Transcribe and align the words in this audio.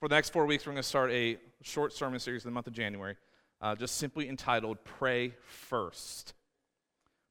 For, 0.00 0.08
the 0.08 0.16
next 0.16 0.30
four 0.30 0.44
weeks, 0.44 0.66
we're 0.66 0.72
going 0.72 0.82
to 0.82 0.88
start 0.88 1.12
a 1.12 1.38
short 1.62 1.92
sermon 1.92 2.18
series 2.18 2.44
in 2.44 2.50
the 2.50 2.52
month 2.52 2.66
of 2.66 2.72
January, 2.72 3.16
uh, 3.60 3.76
just 3.76 3.96
simply 3.96 4.28
entitled 4.28 4.78
Pray 4.82 5.34
First. 5.46 6.34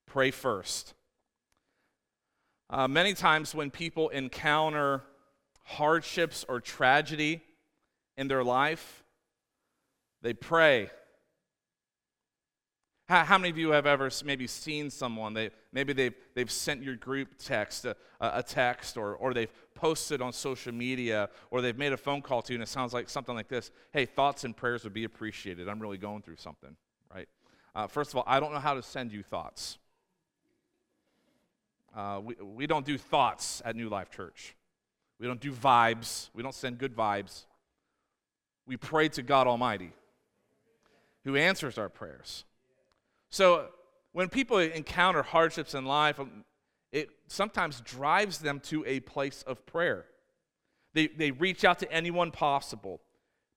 Pray 0.06 0.32
First. 0.32 0.94
Uh, 2.70 2.88
many 2.88 3.14
times 3.14 3.54
when 3.54 3.70
people 3.70 4.08
encounter 4.10 5.04
hardships 5.64 6.46
or 6.48 6.62
tragedy 6.62 7.44
in 8.16 8.30
their 8.30 8.46
life, 8.46 9.04
they 10.22 10.34
pray. 10.34 10.90
How, 13.10 13.26
how, 13.26 13.38
many 13.38 13.50
of 13.50 13.58
you 13.58 13.72
have 13.72 13.86
ever 13.86 14.10
maybe 14.24 14.48
seen 14.48 14.90
someone? 14.90 15.34
They, 15.34 15.50
maybe 15.74 15.92
they've, 15.92 16.16
they've 16.34 16.52
sent 16.52 16.82
your 16.82 16.96
group 16.96 17.38
text 17.40 17.84
a, 17.84 17.98
a 18.22 18.42
text, 18.42 18.96
or, 18.96 19.16
or 19.16 19.34
they've 19.34 19.52
posted 19.78 20.22
on 20.22 20.34
social 20.34 20.74
media, 20.74 21.30
or 21.52 21.62
they've 21.62 21.78
made 21.78 21.94
a 21.94 21.98
phone 21.98 22.22
call 22.22 22.42
to 22.42 22.52
you, 22.52 22.58
and 22.58 22.64
it 22.64 22.70
sounds 22.70 22.94
like 22.94 23.10
something 23.10 23.36
like 23.36 23.48
this 23.48 23.72
Hey, 23.94 24.06
thoughts 24.06 24.44
and 24.44 24.58
prayers 24.58 24.84
would 24.84 24.94
be 24.94 25.06
appreciated. 25.06 25.70
I'm 25.70 25.80
really 25.80 25.98
going 25.98 26.22
through 26.22 26.38
something, 26.38 26.76
right? 27.14 27.30
Uh, 27.76 27.88
first 27.88 28.12
of 28.12 28.18
all, 28.18 28.24
I 28.28 28.40
don't 28.40 28.54
know 28.54 28.60
how 28.60 28.74
to 28.74 28.84
send 28.84 29.12
you 29.14 29.24
thoughts. 29.24 29.78
Uh, 31.96 32.20
we, 32.24 32.36
we 32.36 32.68
don't 32.68 32.86
do 32.86 32.98
thoughts 32.98 33.62
at 33.64 33.76
New 33.76 33.90
Life 33.90 34.10
Church. 34.10 34.56
We 35.20 35.28
don't 35.28 35.40
do 35.40 35.52
vibes. 35.52 36.30
We 36.34 36.44
don't 36.44 36.54
send 36.54 36.78
good 36.78 36.96
vibes. 36.96 37.46
We 38.66 38.78
pray 38.78 39.10
to 39.10 39.22
God 39.22 39.48
Almighty, 39.48 39.92
who 41.24 41.36
answers 41.36 41.78
our 41.78 41.90
prayers. 41.90 42.46
So 43.30 43.68
when 44.12 44.30
people 44.30 44.58
encounter 44.58 45.24
hardships 45.24 45.74
in 45.74 45.86
life, 45.86 46.20
um, 46.20 46.44
it 46.92 47.10
sometimes 47.28 47.82
drives 47.82 48.40
them 48.40 48.60
to 48.62 48.84
a 48.86 49.00
place 49.02 49.44
of 49.44 49.66
prayer. 49.66 50.06
They, 50.94 51.08
they 51.08 51.32
reach 51.32 51.64
out 51.64 51.80
to 51.80 51.92
anyone 51.92 52.32
possible. 52.32 53.02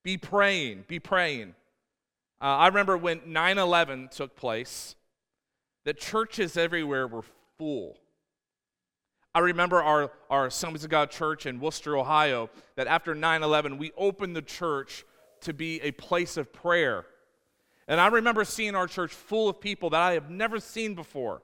Be 0.03 0.17
praying, 0.17 0.85
be 0.89 0.99
praying. 0.99 1.55
Uh, 2.41 2.45
I 2.45 2.67
remember 2.69 2.97
when 2.97 3.21
9 3.27 3.59
11 3.59 4.09
took 4.13 4.35
place, 4.35 4.95
the 5.85 5.95
churches 5.95 6.57
everywhere 6.57 7.07
were 7.07 7.25
full. 7.59 7.99
I 9.35 9.41
remember 9.41 9.81
our, 9.83 10.11
our 10.29 10.47
Assemblies 10.47 10.85
of 10.85 10.91
God 10.91 11.11
church 11.11 11.47
in 11.47 11.61
Wooster, 11.61 11.97
Ohio, 11.97 12.51
that 12.77 12.87
after 12.87 13.15
9 13.15 13.43
11, 13.43 13.79
we 13.79 13.93
opened 13.97 14.35
the 14.35 14.43
church 14.43 15.05
to 15.43 15.53
be 15.53 15.81
a 15.83 15.93
place 15.93 16.37
of 16.37 16.53
prayer. 16.53 17.07
And 17.87 18.01
I 18.01 18.09
remember 18.09 18.45
seeing 18.45 18.75
our 18.75 18.87
church 18.87 19.13
full 19.13 19.49
of 19.49 19.61
people 19.61 19.91
that 19.91 20.01
I 20.01 20.13
have 20.13 20.31
never 20.31 20.61
seen 20.61 20.95
before. 20.95 21.43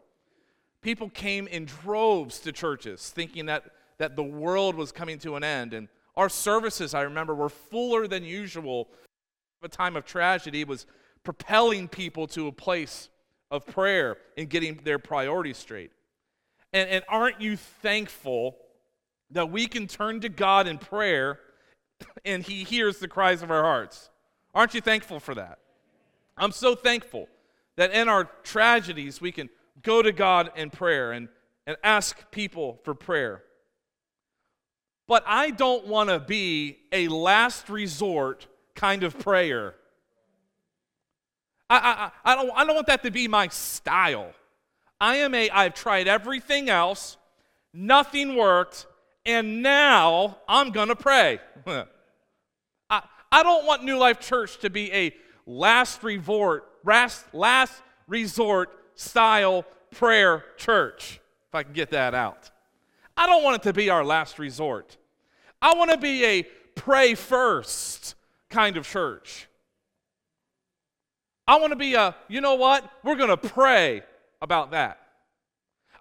People 0.87 1.11
came 1.11 1.48
in 1.48 1.65
droves 1.65 2.39
to 2.39 2.53
churches 2.53 3.11
thinking 3.11 3.47
that, 3.47 3.65
that 3.98 4.15
the 4.15 4.23
world 4.23 4.77
was 4.77 4.93
coming 4.93 5.19
to 5.19 5.34
an 5.34 5.43
end. 5.43 5.75
And 5.75 5.89
our 6.17 6.28
services, 6.28 6.95
I 6.95 7.03
remember, 7.03 7.34
were 7.34 7.48
fuller 7.48 8.06
than 8.06 8.23
usual. 8.23 8.87
A 9.65 9.69
time 9.69 9.97
of 9.97 10.05
tragedy 10.05 10.62
was 10.62 10.87
propelling 11.25 11.89
people 11.89 12.28
to 12.28 12.47
a 12.47 12.53
place 12.53 13.09
of 13.51 13.67
prayer 13.67 14.19
and 14.39 14.48
getting 14.48 14.78
their 14.84 15.01
priorities 15.01 15.56
straight. 15.56 15.91
And, 16.73 16.89
and 16.89 17.05
aren't 17.09 17.41
you 17.41 17.56
thankful 17.56 18.56
that 19.33 19.50
we 19.50 19.67
can 19.67 19.89
turn 19.89 20.21
to 20.21 20.28
God 20.28 20.69
in 20.69 20.78
prayer 20.78 21.41
and 22.25 22.45
He 22.45 22.62
hears 22.62 23.00
the 23.00 23.09
cries 23.09 23.43
of 23.43 23.50
our 23.50 23.65
hearts? 23.65 24.09
Aren't 24.55 24.73
you 24.73 24.81
thankful 24.81 25.19
for 25.19 25.34
that? 25.34 25.59
I'm 26.37 26.53
so 26.53 26.77
thankful 26.77 27.27
that 27.75 27.91
in 27.91 28.09
our 28.09 28.31
tragedies 28.45 29.21
we 29.21 29.33
can 29.33 29.50
go 29.83 30.03
to 30.03 30.13
God 30.13 30.51
in 30.57 30.71
prayer 30.71 31.13
and, 31.13 31.29
and 31.67 31.77
ask 31.83 32.31
people 32.31 32.81
for 32.85 32.95
prayer. 32.95 33.43
But 35.09 35.25
I 35.27 35.51
don't 35.51 35.87
want 35.87 36.11
to 36.11 36.19
be 36.19 36.79
a 36.91 37.09
last 37.09 37.69
resort 37.69 38.47
kind 38.75 39.05
of 39.05 39.19
prayer. 39.19 39.75
I, 41.71 42.11
I, 42.25 42.33
I, 42.33 42.35
don't, 42.35 42.51
I 42.55 42.65
don't 42.65 42.75
want 42.75 42.87
that 42.89 43.03
to 43.05 43.11
be 43.11 43.29
my 43.29 43.49
style. 43.49 44.33
I 45.00 45.17
am 45.17 45.34
a, 45.34 45.50
I've 45.50 45.75
tried 45.75 46.09
everything 46.09 46.69
else, 46.69 47.17
nothing 47.73 48.37
worked, 48.37 48.87
and 49.25 49.62
now 49.62 50.39
I'm 50.49 50.71
going 50.71 50.89
to 50.89 50.97
pray. 50.97 51.41
I, 52.91 53.03
I 53.31 53.43
don't 53.43 53.67
want 53.67 53.84
New 53.84 53.99
Life 53.99 54.21
Church 54.21 54.59
to 54.61 54.71
be 54.71 54.93
a 54.93 55.15
last 55.45 56.03
resort, 56.03 56.65
last, 56.84 57.33
last 57.34 57.83
resort 58.06 58.71
style 58.95 59.65
prayer 59.97 60.45
church, 60.57 61.21
if 61.49 61.55
I 61.55 61.62
can 61.62 61.73
get 61.73 61.91
that 61.91 62.15
out. 62.15 62.51
I 63.17 63.27
don't 63.27 63.43
want 63.43 63.57
it 63.57 63.62
to 63.65 63.73
be 63.73 63.91
our 63.91 64.05
last 64.05 64.39
resort. 64.39 64.97
I 65.61 65.75
want 65.75 65.91
to 65.91 65.97
be 65.97 66.25
a 66.25 66.43
pray 66.75 67.15
first 67.15 68.15
kind 68.51 68.77
of 68.77 68.87
church. 68.87 69.49
I 71.49 71.59
want 71.59 71.73
to 71.73 71.77
be 71.77 71.95
a, 71.95 72.15
you 72.29 72.41
know 72.41 72.55
what? 72.55 72.89
We're 73.03 73.17
going 73.17 73.31
to 73.31 73.37
pray 73.37 74.03
about 74.43 74.73
that. 74.73 74.99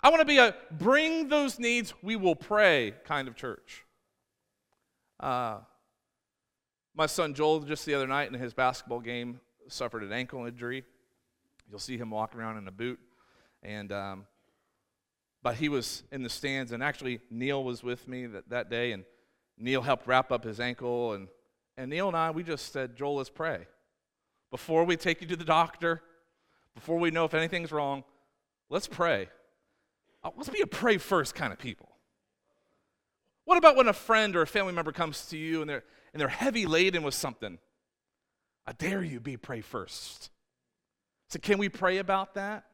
I 0.04 0.10
want 0.10 0.20
to 0.20 0.26
be 0.26 0.38
a 0.38 0.56
bring 0.72 1.30
those 1.30 1.58
needs, 1.58 1.94
we 2.04 2.16
will 2.16 2.36
pray 2.36 2.94
kind 3.06 3.28
of 3.28 3.36
church. 3.36 3.86
Uh, 5.20 5.60
my 6.96 7.06
son 7.06 7.34
Joel, 7.34 7.62
just 7.62 7.86
the 7.86 7.94
other 7.94 8.08
night 8.08 8.32
in 8.32 8.40
his 8.40 8.54
basketball 8.54 9.00
game, 9.00 9.40
suffered 9.68 10.04
an 10.04 10.12
ankle 10.12 10.46
injury. 10.46 10.84
You'll 11.70 11.80
see 11.80 11.98
him 11.98 12.12
walking 12.12 12.40
around 12.40 12.58
in 12.58 12.68
a 12.68 12.72
boot. 12.72 13.00
And, 13.66 13.92
um, 13.92 14.28
but 15.42 15.56
he 15.56 15.70
was 15.70 16.04
in 16.12 16.22
the 16.22 16.30
stands, 16.30 16.72
and 16.72 16.84
actually, 16.84 17.20
Neil 17.32 17.64
was 17.64 17.84
with 17.84 18.08
me 18.08 18.28
that, 18.28 18.50
that 18.50 18.70
day, 18.70 18.92
and 18.92 19.04
Neil 19.58 19.82
helped 19.82 20.06
wrap 20.06 20.32
up 20.32 20.44
his 20.44 20.60
ankle. 20.60 21.14
And, 21.14 21.28
and 21.76 21.90
Neil 21.90 22.08
and 22.08 22.16
I, 22.16 22.30
we 22.30 22.44
just 22.44 22.72
said, 22.72 22.96
Joel, 22.96 23.16
let's 23.16 23.30
pray. 23.30 23.66
Before 24.52 24.84
we 24.84 24.96
take 24.96 25.22
you 25.22 25.28
to 25.28 25.36
the 25.36 25.44
doctor, 25.44 26.04
before 26.76 27.00
we 27.00 27.10
know 27.10 27.26
if 27.26 27.34
anything's 27.34 27.72
wrong, 27.72 28.04
let's 28.70 28.88
pray. 28.88 29.30
Uh, 30.24 30.30
let's 30.38 30.50
be 30.50 30.62
a 30.62 30.68
pray 30.68 30.98
first 30.98 31.34
kind 31.34 31.52
of 31.52 31.58
people. 31.58 31.90
What 33.46 33.58
about 33.58 33.76
when 33.76 33.88
a 33.88 33.94
friend 33.94 34.36
or 34.36 34.44
a 34.44 34.48
family 34.48 34.74
member 34.74 34.92
comes 34.92 35.26
to 35.28 35.38
you 35.38 35.62
and 35.62 35.70
they're, 35.70 35.84
and 36.14 36.22
they're 36.22 36.28
heavy 36.28 36.68
laden 36.68 37.02
with 37.02 37.16
something? 37.16 37.58
I 38.68 38.74
dare 38.74 39.04
you 39.04 39.20
be 39.20 39.38
pray 39.38 39.62
first. 39.62 40.30
So, 41.30 41.40
can 41.40 41.58
we 41.58 41.70
pray 41.70 41.98
about 41.98 42.36
that? 42.36 42.66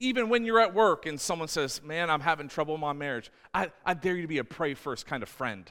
Even 0.00 0.28
when 0.28 0.44
you're 0.44 0.60
at 0.60 0.74
work 0.74 1.06
and 1.06 1.20
someone 1.20 1.48
says, 1.48 1.82
Man, 1.82 2.10
I'm 2.10 2.20
having 2.20 2.48
trouble 2.48 2.74
in 2.74 2.80
my 2.80 2.92
marriage, 2.92 3.30
I, 3.52 3.70
I 3.84 3.94
dare 3.94 4.16
you 4.16 4.22
to 4.22 4.28
be 4.28 4.38
a 4.38 4.44
pray 4.44 4.74
first 4.74 5.06
kind 5.06 5.22
of 5.22 5.28
friend. 5.28 5.70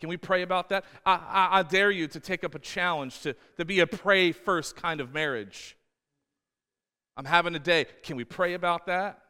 Can 0.00 0.08
we 0.08 0.16
pray 0.16 0.42
about 0.42 0.68
that? 0.70 0.84
I, 1.04 1.14
I, 1.14 1.58
I 1.58 1.62
dare 1.62 1.90
you 1.90 2.06
to 2.08 2.20
take 2.20 2.44
up 2.44 2.54
a 2.54 2.58
challenge 2.58 3.20
to, 3.20 3.34
to 3.56 3.64
be 3.64 3.80
a 3.80 3.86
pray 3.86 4.32
first 4.32 4.76
kind 4.76 5.00
of 5.00 5.14
marriage. 5.14 5.76
I'm 7.16 7.24
having 7.24 7.54
a 7.54 7.58
day. 7.58 7.86
Can 8.02 8.16
we 8.16 8.24
pray 8.24 8.54
about 8.54 8.86
that? 8.86 9.20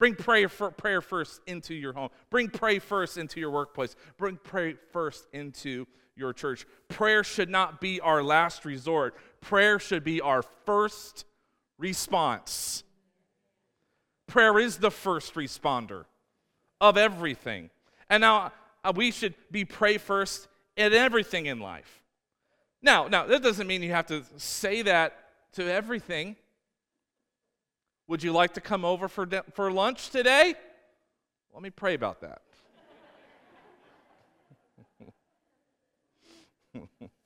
Bring 0.00 0.16
prayer, 0.16 0.48
prayer 0.48 1.00
first 1.00 1.40
into 1.46 1.74
your 1.74 1.92
home. 1.92 2.08
Bring 2.30 2.48
pray 2.48 2.80
first 2.80 3.16
into 3.16 3.38
your 3.38 3.52
workplace. 3.52 3.94
Bring 4.18 4.36
pray 4.42 4.74
first 4.92 5.28
into 5.32 5.86
your 6.16 6.32
church. 6.32 6.66
Prayer 6.88 7.22
should 7.22 7.48
not 7.48 7.80
be 7.80 8.00
our 8.00 8.20
last 8.22 8.64
resort. 8.64 9.14
Prayer 9.40 9.78
should 9.78 10.02
be 10.02 10.20
our 10.20 10.42
first 10.42 11.24
response. 11.82 12.84
Prayer 14.28 14.58
is 14.58 14.78
the 14.78 14.90
first 14.90 15.34
responder 15.34 16.04
of 16.80 16.96
everything. 16.96 17.70
And 18.08 18.20
now 18.20 18.52
uh, 18.84 18.92
we 18.94 19.10
should 19.10 19.34
be 19.50 19.64
pray 19.64 19.98
first 19.98 20.46
in 20.76 20.92
everything 20.94 21.46
in 21.46 21.58
life. 21.58 22.02
Now, 22.80 23.08
now 23.08 23.26
that 23.26 23.42
doesn't 23.42 23.66
mean 23.66 23.82
you 23.82 23.90
have 23.90 24.06
to 24.06 24.22
say 24.36 24.82
that 24.82 25.18
to 25.54 25.70
everything. 25.70 26.36
Would 28.06 28.22
you 28.22 28.32
like 28.32 28.54
to 28.54 28.60
come 28.60 28.84
over 28.84 29.08
for, 29.08 29.26
de- 29.26 29.44
for 29.54 29.70
lunch 29.72 30.10
today? 30.10 30.54
Let 31.52 31.62
me 31.62 31.70
pray 31.70 31.94
about 31.94 32.20
that. 32.20 32.42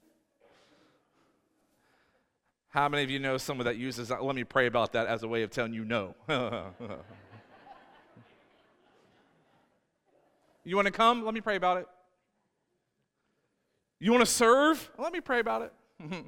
How 2.76 2.88
many 2.90 3.02
of 3.02 3.10
you 3.10 3.18
know 3.18 3.38
someone 3.38 3.64
that 3.64 3.78
uses 3.78 4.08
that? 4.08 4.22
Let 4.22 4.36
me 4.36 4.44
pray 4.44 4.66
about 4.66 4.92
that 4.92 5.06
as 5.06 5.22
a 5.22 5.28
way 5.28 5.42
of 5.42 5.50
telling 5.50 5.72
you 5.72 5.82
no. 5.82 6.14
you 10.62 10.76
want 10.76 10.84
to 10.84 10.92
come? 10.92 11.24
Let 11.24 11.32
me 11.32 11.40
pray 11.40 11.56
about 11.56 11.78
it. 11.78 11.86
You 13.98 14.12
want 14.12 14.26
to 14.26 14.30
serve? 14.30 14.90
Let 14.98 15.10
me 15.10 15.22
pray 15.22 15.40
about 15.40 15.62
it. 15.62 15.72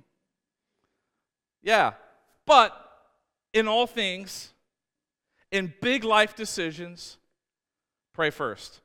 yeah, 1.62 1.92
but 2.46 2.74
in 3.52 3.68
all 3.68 3.86
things, 3.86 4.54
in 5.52 5.74
big 5.82 6.02
life 6.02 6.34
decisions, 6.34 7.18
pray 8.14 8.30
first. 8.30 8.80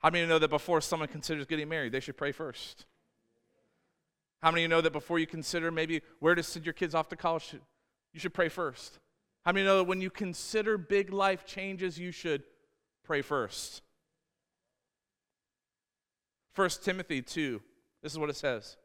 How 0.00 0.10
many 0.10 0.26
know 0.26 0.40
that 0.40 0.50
before 0.50 0.80
someone 0.80 1.08
considers 1.08 1.46
getting 1.46 1.68
married, 1.68 1.92
they 1.92 2.00
should 2.00 2.16
pray 2.16 2.32
first? 2.32 2.84
How 4.44 4.50
many 4.50 4.60
of 4.60 4.64
you 4.64 4.76
know 4.76 4.82
that 4.82 4.92
before 4.92 5.18
you 5.18 5.26
consider 5.26 5.70
maybe 5.70 6.02
where 6.20 6.34
to 6.34 6.42
send 6.42 6.66
your 6.66 6.74
kids 6.74 6.94
off 6.94 7.08
to 7.08 7.16
college, 7.16 7.56
you 8.12 8.20
should 8.20 8.34
pray 8.34 8.50
first? 8.50 8.98
How 9.42 9.52
many 9.52 9.64
know 9.64 9.78
that 9.78 9.84
when 9.84 10.02
you 10.02 10.10
consider 10.10 10.76
big 10.76 11.14
life 11.14 11.46
changes, 11.46 11.98
you 11.98 12.10
should 12.10 12.42
pray 13.04 13.22
first? 13.22 13.80
1 16.56 16.68
Timothy 16.82 17.22
2, 17.22 17.62
this 18.02 18.12
is 18.12 18.18
what 18.18 18.28
it 18.28 18.36
says 18.36 18.76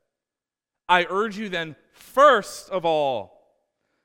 I 0.87 1.05
urge 1.09 1.37
you 1.37 1.49
then, 1.49 1.75
first 1.91 2.69
of 2.69 2.85
all, 2.85 3.57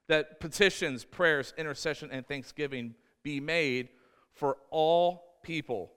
that 0.09 0.41
petitions, 0.41 1.05
prayers, 1.05 1.55
intercession, 1.57 2.09
and 2.11 2.27
thanksgiving 2.27 2.97
be 3.23 3.39
made 3.39 3.91
for 4.33 4.57
all 4.71 5.37
people, 5.45 5.93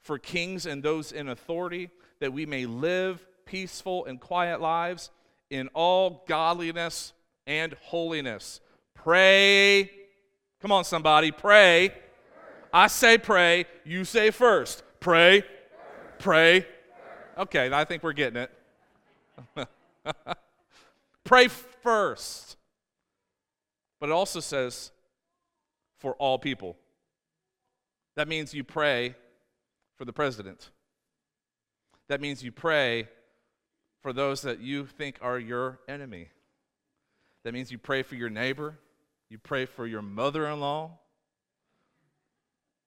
for 0.00 0.18
kings 0.18 0.66
and 0.66 0.82
those 0.82 1.12
in 1.12 1.28
authority, 1.28 1.88
that 2.18 2.32
we 2.32 2.46
may 2.46 2.66
live 2.66 3.24
peaceful 3.44 4.04
and 4.06 4.20
quiet 4.20 4.60
lives 4.60 5.10
in 5.50 5.68
all 5.74 6.24
godliness 6.26 7.12
and 7.46 7.74
holiness. 7.80 8.60
Pray. 8.94 9.90
Come 10.60 10.72
on, 10.72 10.84
somebody, 10.84 11.30
pray. 11.30 11.92
I 12.72 12.86
say 12.86 13.18
pray, 13.18 13.66
you 13.84 14.04
say 14.04 14.30
first. 14.30 14.82
Pray, 15.00 15.44
pray. 16.18 16.66
Okay, 17.36 17.70
I 17.72 17.84
think 17.84 18.02
we're 18.02 18.12
getting 18.12 18.46
it. 19.56 19.68
pray 21.24 21.48
first. 21.48 22.56
But 24.00 24.08
it 24.08 24.12
also 24.12 24.40
says 24.40 24.90
for 25.98 26.14
all 26.14 26.38
people. 26.38 26.76
That 28.16 28.28
means 28.28 28.54
you 28.54 28.64
pray 28.64 29.14
for 29.98 30.04
the 30.04 30.12
president. 30.12 30.70
That 32.08 32.20
means 32.20 32.42
you 32.42 32.52
pray 32.52 33.08
for 34.02 34.12
those 34.12 34.42
that 34.42 34.60
you 34.60 34.84
think 34.84 35.18
are 35.22 35.38
your 35.38 35.78
enemy. 35.88 36.28
That 37.44 37.54
means 37.54 37.70
you 37.70 37.78
pray 37.78 38.02
for 38.02 38.16
your 38.16 38.30
neighbor. 38.30 38.78
You 39.28 39.38
pray 39.38 39.64
for 39.64 39.86
your 39.86 40.02
mother 40.02 40.46
in 40.46 40.60
law. 40.60 40.98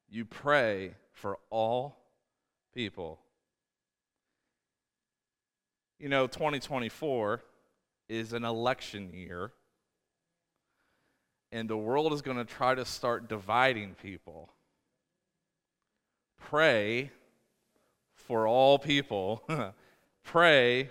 You 0.10 0.26
pray 0.26 0.96
for 1.12 1.40
all 1.50 1.98
people. 2.74 3.20
You 6.00 6.10
know, 6.10 6.28
2024 6.28 7.42
is 8.10 8.34
an 8.34 8.44
election 8.44 9.12
year, 9.14 9.52
and 11.52 11.70
the 11.70 11.78
world 11.78 12.14
is 12.14 12.22
going 12.22 12.38
to 12.38 12.46
try 12.46 12.76
to 12.76 12.86
start 12.86 13.30
dividing 13.30 13.96
people. 14.02 14.50
Pray 16.38 17.12
for 18.14 18.46
all 18.46 18.78
people. 18.78 19.44
Pray 20.24 20.90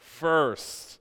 first. 0.00 0.98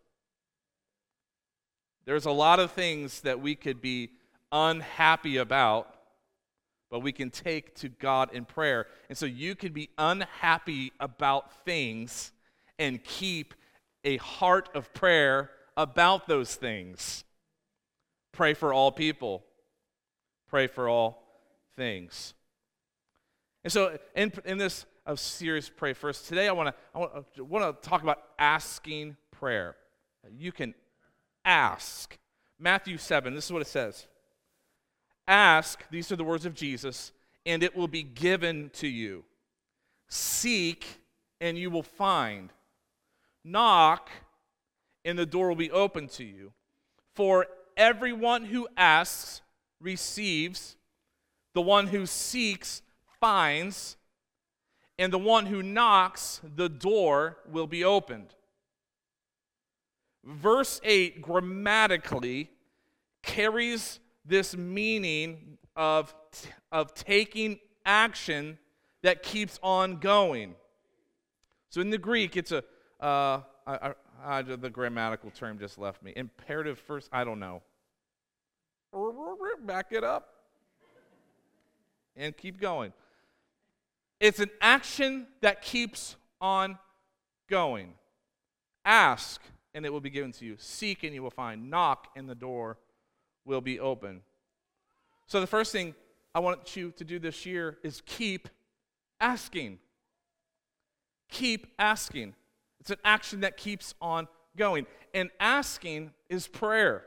There's 2.06 2.26
a 2.26 2.32
lot 2.32 2.60
of 2.60 2.72
things 2.72 3.22
that 3.22 3.40
we 3.40 3.56
could 3.56 3.82
be 3.82 4.12
unhappy 4.52 5.38
about, 5.38 5.94
but 6.90 7.02
we 7.02 7.12
can 7.12 7.30
take 7.30 7.76
to 7.76 7.90
God 7.90 8.34
in 8.34 8.46
prayer. 8.46 8.88
And 9.10 9.18
so 9.18 9.26
you 9.26 9.56
can 9.56 9.74
be 9.74 9.90
unhappy 9.98 10.92
about 11.00 11.64
things 11.66 12.32
and 12.78 13.04
keep 13.04 13.54
a 14.04 14.18
heart 14.18 14.70
of 14.74 14.94
prayer 14.94 15.52
about 15.78 16.28
those 16.28 16.56
things. 16.56 17.24
Pray 18.32 18.54
for 18.54 18.74
all 18.74 18.92
people, 18.92 19.44
pray 20.50 20.68
for 20.68 20.90
all 20.90 21.24
things. 21.76 22.34
And 23.64 23.72
so, 23.74 23.98
in, 24.16 24.32
in 24.46 24.58
this 24.58 24.86
uh, 25.06 25.16
serious 25.16 25.70
prayer. 25.70 25.96
First, 25.96 26.28
today 26.28 26.48
I 26.48 26.52
want 26.52 26.76
to 26.76 27.00
I 27.00 27.00
I 27.02 27.42
wanna 27.42 27.74
talk 27.82 28.04
about 28.04 28.20
asking 28.38 29.18
prayer. 29.32 29.76
You 30.38 30.52
can 30.52 30.74
ask. 31.46 32.18
Matthew 32.60 32.98
7, 32.98 33.34
this 33.34 33.46
is 33.46 33.54
what 33.54 33.62
it 33.62 33.68
says 33.68 34.08
Ask, 35.28 35.84
these 35.90 36.12
are 36.12 36.16
the 36.16 36.24
words 36.24 36.46
of 36.46 36.54
Jesus, 36.54 37.12
and 37.46 37.64
it 37.64 37.76
will 37.76 37.88
be 37.88 38.04
given 38.04 38.70
to 38.74 38.88
you. 38.88 39.24
Seek, 40.10 40.86
and 41.40 41.58
you 41.58 41.70
will 41.70 41.84
find. 41.84 42.52
Knock, 43.44 44.10
and 45.06 45.18
the 45.18 45.26
door 45.26 45.48
will 45.48 45.56
be 45.56 45.72
open 45.72 46.08
to 46.10 46.24
you. 46.24 46.52
For 47.16 47.48
everyone 47.78 48.46
who 48.46 48.68
asks 48.76 49.42
receives, 49.80 50.76
the 51.54 51.62
one 51.62 51.88
who 51.88 52.06
seeks 52.06 52.82
finds, 53.20 53.98
and 55.00 55.14
the 55.14 55.18
one 55.18 55.46
who 55.46 55.64
knocks, 55.64 56.42
the 56.44 56.68
door 56.68 57.38
will 57.50 57.68
be 57.68 57.86
opened. 57.86 58.36
Verse 60.26 60.82
8 60.84 61.22
grammatically 61.22 62.52
carries 63.24 64.02
this 64.26 64.56
meaning 64.56 65.58
of, 65.76 66.14
of 66.72 66.94
taking 66.94 67.60
action 67.86 68.60
that 69.02 69.24
keeps 69.24 69.58
on 69.64 70.00
going. 70.00 70.54
So 71.70 71.80
in 71.80 71.92
the 71.92 71.98
Greek, 71.98 72.36
it's 72.36 72.52
a, 72.52 72.64
uh, 73.00 73.42
I, 73.66 73.94
I, 74.22 74.42
the 74.42 74.70
grammatical 74.70 75.32
term 75.32 75.60
just 75.60 75.78
left 75.78 76.04
me. 76.04 76.12
Imperative 76.18 76.78
first, 76.78 77.08
I 77.14 77.24
don't 77.24 77.40
know. 77.40 77.62
Back 79.66 79.88
it 79.92 80.04
up 80.04 80.28
and 82.18 82.36
keep 82.36 82.60
going. 82.60 82.92
It's 84.20 84.40
an 84.40 84.50
action 84.62 85.28
that 85.42 85.62
keeps 85.62 86.16
on 86.42 86.78
going. 87.50 87.94
Ask, 88.86 89.42
and 89.74 89.86
it 89.86 89.94
will 89.94 90.02
be 90.02 90.10
given 90.10 90.32
to 90.34 90.46
you. 90.46 90.56
Seek, 90.58 91.04
and 91.04 91.14
you 91.14 91.24
will 91.24 91.30
find. 91.30 91.70
Knock, 91.70 92.08
and 92.16 92.30
the 92.30 92.36
door 92.36 92.78
will 93.46 93.62
be 93.62 93.80
open. 93.80 94.22
So, 95.28 95.40
the 95.40 95.48
first 95.48 95.72
thing 95.72 95.96
I 96.34 96.40
want 96.40 96.76
you 96.76 96.92
to 96.92 97.04
do 97.04 97.20
this 97.20 97.46
year 97.46 97.78
is 97.84 98.02
keep 98.06 98.50
asking. 99.20 99.80
Keep 101.30 101.68
asking. 101.78 102.36
It's 102.80 102.90
an 102.90 102.98
action 103.04 103.42
that 103.42 103.58
keeps 103.58 103.94
on 104.02 104.28
going. 104.58 104.86
And 105.14 105.30
asking 105.40 106.12
is 106.30 106.48
prayer. 106.48 107.04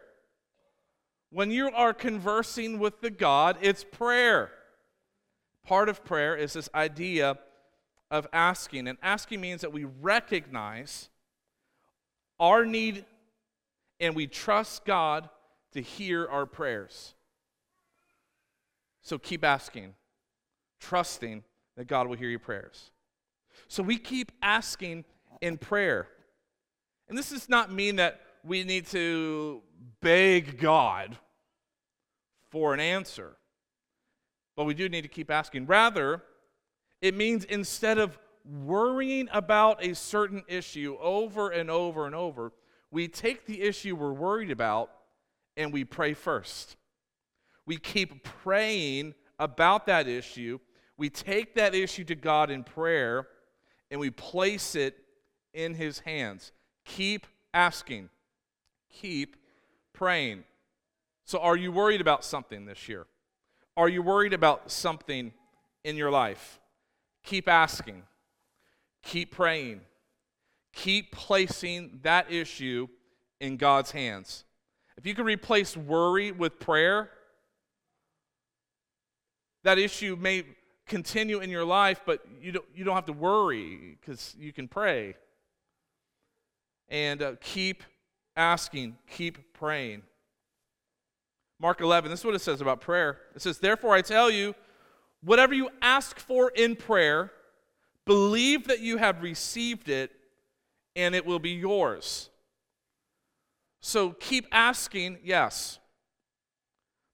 When 1.30 1.50
you 1.50 1.70
are 1.70 1.94
conversing 1.94 2.78
with 2.78 3.00
the 3.00 3.10
God, 3.10 3.56
it's 3.60 3.84
prayer. 3.84 4.50
Part 5.64 5.88
of 5.88 6.04
prayer 6.04 6.36
is 6.36 6.52
this 6.52 6.68
idea 6.74 7.38
of 8.10 8.26
asking. 8.32 8.88
And 8.88 8.98
asking 9.02 9.40
means 9.40 9.60
that 9.62 9.72
we 9.72 9.84
recognize 9.84 11.08
our 12.38 12.64
need 12.64 13.04
and 14.00 14.16
we 14.16 14.26
trust 14.26 14.84
God 14.84 15.28
to 15.72 15.80
hear 15.80 16.26
our 16.26 16.44
prayers. 16.44 17.14
So 19.02 19.18
keep 19.18 19.44
asking, 19.44 19.94
trusting 20.80 21.42
that 21.76 21.86
God 21.86 22.06
will 22.06 22.16
hear 22.16 22.28
your 22.28 22.38
prayers. 22.38 22.90
So 23.68 23.82
we 23.82 23.98
keep 23.98 24.32
asking 24.42 25.04
in 25.40 25.58
prayer. 25.58 26.08
And 27.08 27.16
this 27.16 27.30
does 27.30 27.48
not 27.48 27.72
mean 27.72 27.96
that 27.96 28.20
we 28.44 28.64
need 28.64 28.86
to 28.88 29.62
beg 30.00 30.58
God 30.58 31.16
for 32.50 32.74
an 32.74 32.80
answer, 32.80 33.36
but 34.56 34.64
we 34.64 34.74
do 34.74 34.88
need 34.88 35.02
to 35.02 35.08
keep 35.08 35.30
asking. 35.30 35.66
Rather, 35.66 36.22
it 37.00 37.14
means 37.14 37.44
instead 37.44 37.98
of 37.98 38.18
worrying 38.44 39.28
about 39.32 39.84
a 39.84 39.94
certain 39.94 40.42
issue 40.48 40.96
over 41.00 41.50
and 41.50 41.70
over 41.70 42.06
and 42.06 42.14
over, 42.14 42.52
we 42.90 43.08
take 43.08 43.46
the 43.46 43.62
issue 43.62 43.96
we're 43.96 44.12
worried 44.12 44.50
about 44.50 44.90
and 45.56 45.72
we 45.72 45.84
pray 45.84 46.14
first. 46.14 46.76
We 47.66 47.76
keep 47.76 48.24
praying 48.24 49.14
about 49.38 49.86
that 49.86 50.08
issue. 50.08 50.58
We 50.96 51.10
take 51.10 51.54
that 51.54 51.74
issue 51.74 52.04
to 52.04 52.14
God 52.14 52.50
in 52.50 52.64
prayer 52.64 53.28
and 53.90 54.00
we 54.00 54.10
place 54.10 54.74
it 54.74 54.96
in 55.54 55.74
His 55.74 56.00
hands. 56.00 56.52
Keep 56.84 57.26
asking, 57.54 58.08
keep 58.90 59.36
praying. 59.92 60.44
So, 61.24 61.38
are 61.38 61.56
you 61.56 61.70
worried 61.70 62.00
about 62.00 62.24
something 62.24 62.64
this 62.66 62.88
year? 62.88 63.06
Are 63.76 63.88
you 63.88 64.02
worried 64.02 64.32
about 64.32 64.70
something 64.70 65.32
in 65.84 65.96
your 65.96 66.10
life? 66.10 66.60
Keep 67.24 67.48
asking. 67.48 68.02
Keep 69.02 69.32
praying. 69.32 69.80
Keep 70.74 71.12
placing 71.12 72.00
that 72.02 72.30
issue 72.30 72.88
in 73.40 73.56
God's 73.56 73.90
hands. 73.90 74.44
If 74.96 75.06
you 75.06 75.14
can 75.14 75.24
replace 75.24 75.76
worry 75.76 76.32
with 76.32 76.58
prayer, 76.58 77.10
that 79.64 79.78
issue 79.78 80.16
may 80.18 80.44
continue 80.86 81.40
in 81.40 81.50
your 81.50 81.64
life, 81.64 82.02
but 82.04 82.20
you 82.40 82.52
don't, 82.52 82.64
you 82.74 82.84
don't 82.84 82.94
have 82.94 83.06
to 83.06 83.12
worry 83.12 83.96
because 84.00 84.34
you 84.38 84.52
can 84.52 84.68
pray. 84.68 85.14
And 86.88 87.22
uh, 87.22 87.32
keep 87.40 87.82
asking, 88.36 88.96
keep 89.08 89.54
praying. 89.54 90.02
Mark 91.62 91.80
11, 91.80 92.10
this 92.10 92.20
is 92.20 92.26
what 92.26 92.34
it 92.34 92.40
says 92.40 92.60
about 92.60 92.82
prayer. 92.82 93.18
It 93.34 93.40
says, 93.40 93.58
Therefore 93.58 93.94
I 93.94 94.02
tell 94.02 94.30
you, 94.30 94.54
whatever 95.22 95.54
you 95.54 95.70
ask 95.80 96.18
for 96.18 96.50
in 96.50 96.76
prayer, 96.76 97.30
Believe 98.04 98.66
that 98.66 98.80
you 98.80 98.96
have 98.96 99.22
received 99.22 99.88
it, 99.88 100.10
and 100.96 101.14
it 101.14 101.24
will 101.24 101.38
be 101.38 101.50
yours. 101.50 102.30
So 103.80 104.10
keep 104.10 104.46
asking, 104.50 105.18
yes. 105.24 105.78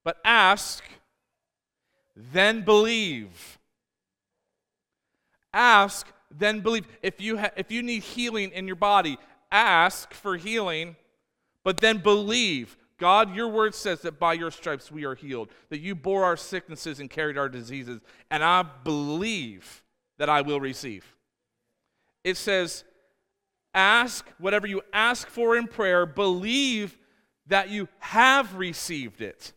But 0.03 0.17
ask, 0.25 0.83
then 2.15 2.63
believe. 2.63 3.59
Ask, 5.53 6.07
then 6.31 6.61
believe. 6.61 6.87
If 7.03 7.21
you, 7.21 7.37
ha- 7.37 7.51
if 7.55 7.71
you 7.71 7.83
need 7.83 8.03
healing 8.03 8.51
in 8.51 8.65
your 8.65 8.75
body, 8.75 9.17
ask 9.51 10.13
for 10.13 10.37
healing, 10.37 10.95
but 11.63 11.79
then 11.79 11.99
believe. 11.99 12.77
God, 12.99 13.33
your 13.33 13.47
word 13.47 13.73
says 13.73 14.01
that 14.01 14.19
by 14.19 14.33
your 14.33 14.51
stripes 14.51 14.91
we 14.91 15.05
are 15.05 15.15
healed, 15.15 15.49
that 15.69 15.79
you 15.79 15.95
bore 15.95 16.25
our 16.25 16.37
sicknesses 16.37 16.99
and 16.99 17.09
carried 17.09 17.37
our 17.37 17.49
diseases, 17.49 18.01
and 18.29 18.43
I 18.43 18.63
believe 18.83 19.83
that 20.17 20.29
I 20.29 20.41
will 20.41 20.59
receive. 20.59 21.15
It 22.23 22.35
says, 22.35 22.83
ask 23.73 24.27
whatever 24.37 24.67
you 24.67 24.81
ask 24.91 25.29
for 25.29 25.55
in 25.55 25.67
prayer, 25.67 26.05
believe 26.05 26.97
that 27.47 27.69
you 27.69 27.87
have 27.99 28.55
received 28.55 29.21
it, 29.21 29.53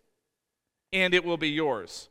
and 0.92 1.12
it 1.12 1.24
will 1.24 1.36
be 1.36 1.50
yours. 1.50 2.08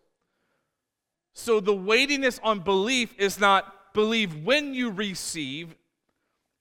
So 1.33 1.61
the 1.61 1.73
weightiness 1.73 2.39
on 2.43 2.59
belief 2.59 3.15
is 3.17 3.39
not 3.39 3.93
believe 3.93 4.43
when 4.43 4.73
you 4.73 4.91
receive. 4.91 5.75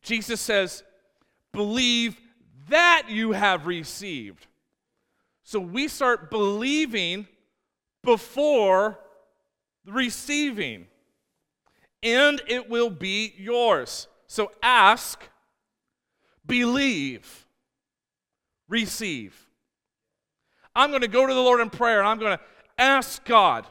Jesus 0.03 0.41
says, 0.41 0.85
believe 1.53 2.21
that 2.69 3.07
you 3.09 3.33
have 3.33 3.67
received. 3.67 4.47
So 5.51 5.59
we 5.59 5.89
start 5.89 6.31
believing 6.31 7.27
before 8.05 9.01
receiving, 9.85 10.87
and 12.05 12.41
it 12.47 12.71
will 12.71 12.89
be 12.89 13.35
yours. 13.37 14.07
So 14.29 14.53
ask, 14.63 15.21
believe, 16.47 17.49
receive. 18.69 19.49
I'm 20.77 20.91
going 20.91 21.03
to 21.03 21.09
go 21.09 21.27
to 21.27 21.35
the 21.35 21.41
Lord 21.41 21.59
in 21.59 21.69
prayer 21.69 21.99
and 21.99 22.07
I'm 22.07 22.21
going 22.21 22.39
to 22.39 22.45
ask 22.79 23.25
God, 23.25 23.67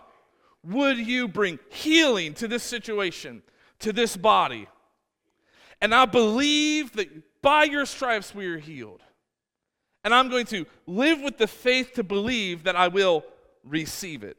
would 0.66 0.98
you 0.98 1.30
bring 1.30 1.60
healing 1.70 2.34
to 2.34 2.50
this 2.50 2.64
situation, 2.64 3.42
to 3.80 3.94
this 3.94 4.18
body? 4.18 4.68
And 5.80 5.96
I 5.96 6.08
believe 6.08 6.92
that 6.98 7.42
by 7.42 7.64
your 7.64 7.86
stripes 7.86 8.36
we 8.36 8.48
are 8.48 8.60
healed. 8.60 9.02
And 10.04 10.14
I'm 10.14 10.30
going 10.30 10.46
to 10.48 10.66
live 10.88 11.22
with 11.22 11.38
the 11.38 11.48
faith 11.48 11.94
to 11.96 12.04
believe 12.04 12.64
that 12.64 12.76
I 12.76 12.88
will 12.88 13.24
receive 13.64 14.24
it. 14.24 14.38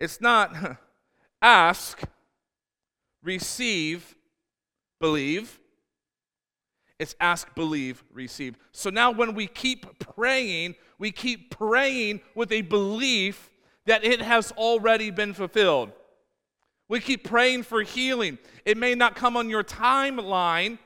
It's 0.00 0.20
not 0.20 0.78
ask, 1.42 2.00
receive, 3.22 4.16
believe. 5.00 5.58
It's 6.98 7.14
ask, 7.20 7.54
believe, 7.54 8.02
receive. 8.12 8.56
So 8.70 8.88
now 8.88 9.10
when 9.10 9.34
we 9.34 9.46
keep 9.46 9.98
praying, 9.98 10.76
we 10.98 11.10
keep 11.10 11.50
praying 11.50 12.20
with 12.34 12.52
a 12.52 12.62
belief 12.62 13.50
that 13.86 14.04
it 14.04 14.22
has 14.22 14.52
already 14.52 15.10
been 15.10 15.34
fulfilled. 15.34 15.90
We 16.88 17.00
keep 17.00 17.24
praying 17.24 17.64
for 17.64 17.82
healing. 17.82 18.38
It 18.64 18.76
may 18.76 18.94
not 18.94 19.16
come 19.16 19.36
on 19.36 19.48
your 19.48 19.64
timeline, 19.64 20.78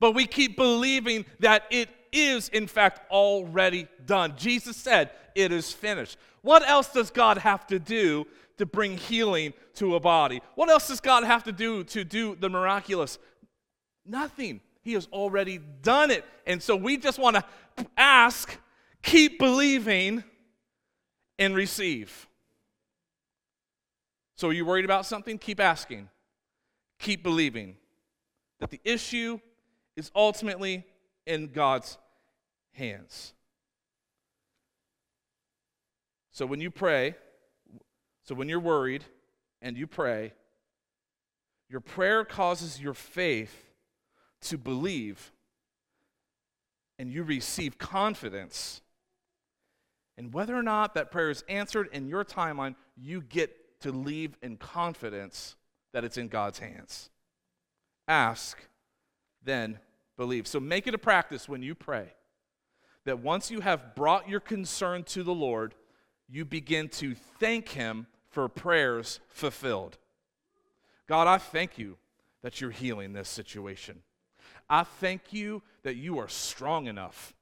but 0.00 0.12
we 0.12 0.26
keep 0.26 0.56
believing 0.56 1.24
that 1.40 1.64
it 1.70 1.88
is, 2.12 2.48
in 2.50 2.66
fact, 2.66 3.10
already 3.10 3.88
done. 4.06 4.34
Jesus 4.36 4.76
said, 4.76 5.10
It 5.34 5.50
is 5.52 5.72
finished. 5.72 6.18
What 6.42 6.68
else 6.68 6.92
does 6.92 7.10
God 7.10 7.38
have 7.38 7.66
to 7.68 7.78
do 7.78 8.26
to 8.58 8.66
bring 8.66 8.96
healing 8.96 9.54
to 9.74 9.94
a 9.94 10.00
body? 10.00 10.42
What 10.54 10.68
else 10.68 10.88
does 10.88 11.00
God 11.00 11.24
have 11.24 11.44
to 11.44 11.52
do 11.52 11.84
to 11.84 12.04
do 12.04 12.36
the 12.36 12.50
miraculous? 12.50 13.18
Nothing. 14.04 14.60
He 14.82 14.94
has 14.94 15.06
already 15.12 15.58
done 15.82 16.10
it. 16.10 16.24
And 16.46 16.62
so 16.62 16.76
we 16.76 16.96
just 16.96 17.18
want 17.18 17.36
to 17.36 17.44
ask, 17.96 18.56
keep 19.02 19.38
believing, 19.38 20.24
and 21.38 21.54
receive. 21.54 22.28
So 24.36 24.48
are 24.48 24.52
you 24.52 24.64
worried 24.64 24.84
about 24.84 25.06
something? 25.06 25.38
Keep 25.38 25.60
asking. 25.60 26.08
Keep 26.98 27.22
believing 27.22 27.76
that 28.60 28.70
the 28.70 28.80
issue 28.84 29.40
is 29.96 30.10
ultimately 30.14 30.84
in 31.26 31.48
God's 31.48 31.98
hands. 32.72 33.34
So 36.30 36.46
when 36.46 36.60
you 36.60 36.70
pray, 36.70 37.14
so 38.24 38.34
when 38.34 38.48
you're 38.48 38.60
worried 38.60 39.04
and 39.60 39.76
you 39.76 39.86
pray, 39.86 40.32
your 41.68 41.80
prayer 41.80 42.24
causes 42.24 42.80
your 42.80 42.94
faith 42.94 43.70
to 44.42 44.58
believe 44.58 45.32
and 46.98 47.12
you 47.12 47.22
receive 47.22 47.78
confidence. 47.78 48.80
And 50.16 50.32
whether 50.32 50.56
or 50.56 50.62
not 50.62 50.94
that 50.94 51.10
prayer 51.10 51.30
is 51.30 51.42
answered 51.48 51.88
in 51.92 52.08
your 52.08 52.24
timeline, 52.24 52.74
you 52.96 53.22
get 53.22 53.80
to 53.80 53.90
leave 53.90 54.36
in 54.42 54.56
confidence 54.56 55.56
that 55.92 56.04
it's 56.04 56.16
in 56.16 56.28
God's 56.28 56.58
hands. 56.58 57.10
Ask 58.08 58.58
then 59.44 59.78
believe. 60.16 60.46
So 60.46 60.60
make 60.60 60.86
it 60.86 60.94
a 60.94 60.98
practice 60.98 61.48
when 61.48 61.62
you 61.62 61.74
pray 61.74 62.12
that 63.04 63.20
once 63.20 63.50
you 63.50 63.60
have 63.60 63.94
brought 63.94 64.28
your 64.28 64.40
concern 64.40 65.02
to 65.04 65.22
the 65.22 65.34
Lord, 65.34 65.74
you 66.28 66.44
begin 66.44 66.88
to 66.88 67.14
thank 67.38 67.70
Him 67.70 68.06
for 68.28 68.48
prayers 68.48 69.20
fulfilled. 69.28 69.98
God, 71.06 71.26
I 71.26 71.38
thank 71.38 71.78
you 71.78 71.96
that 72.42 72.60
you're 72.60 72.70
healing 72.70 73.12
this 73.12 73.28
situation. 73.28 74.02
I 74.68 74.84
thank 74.84 75.32
you 75.32 75.62
that 75.82 75.96
you 75.96 76.18
are 76.18 76.28
strong 76.28 76.86
enough. 76.86 77.34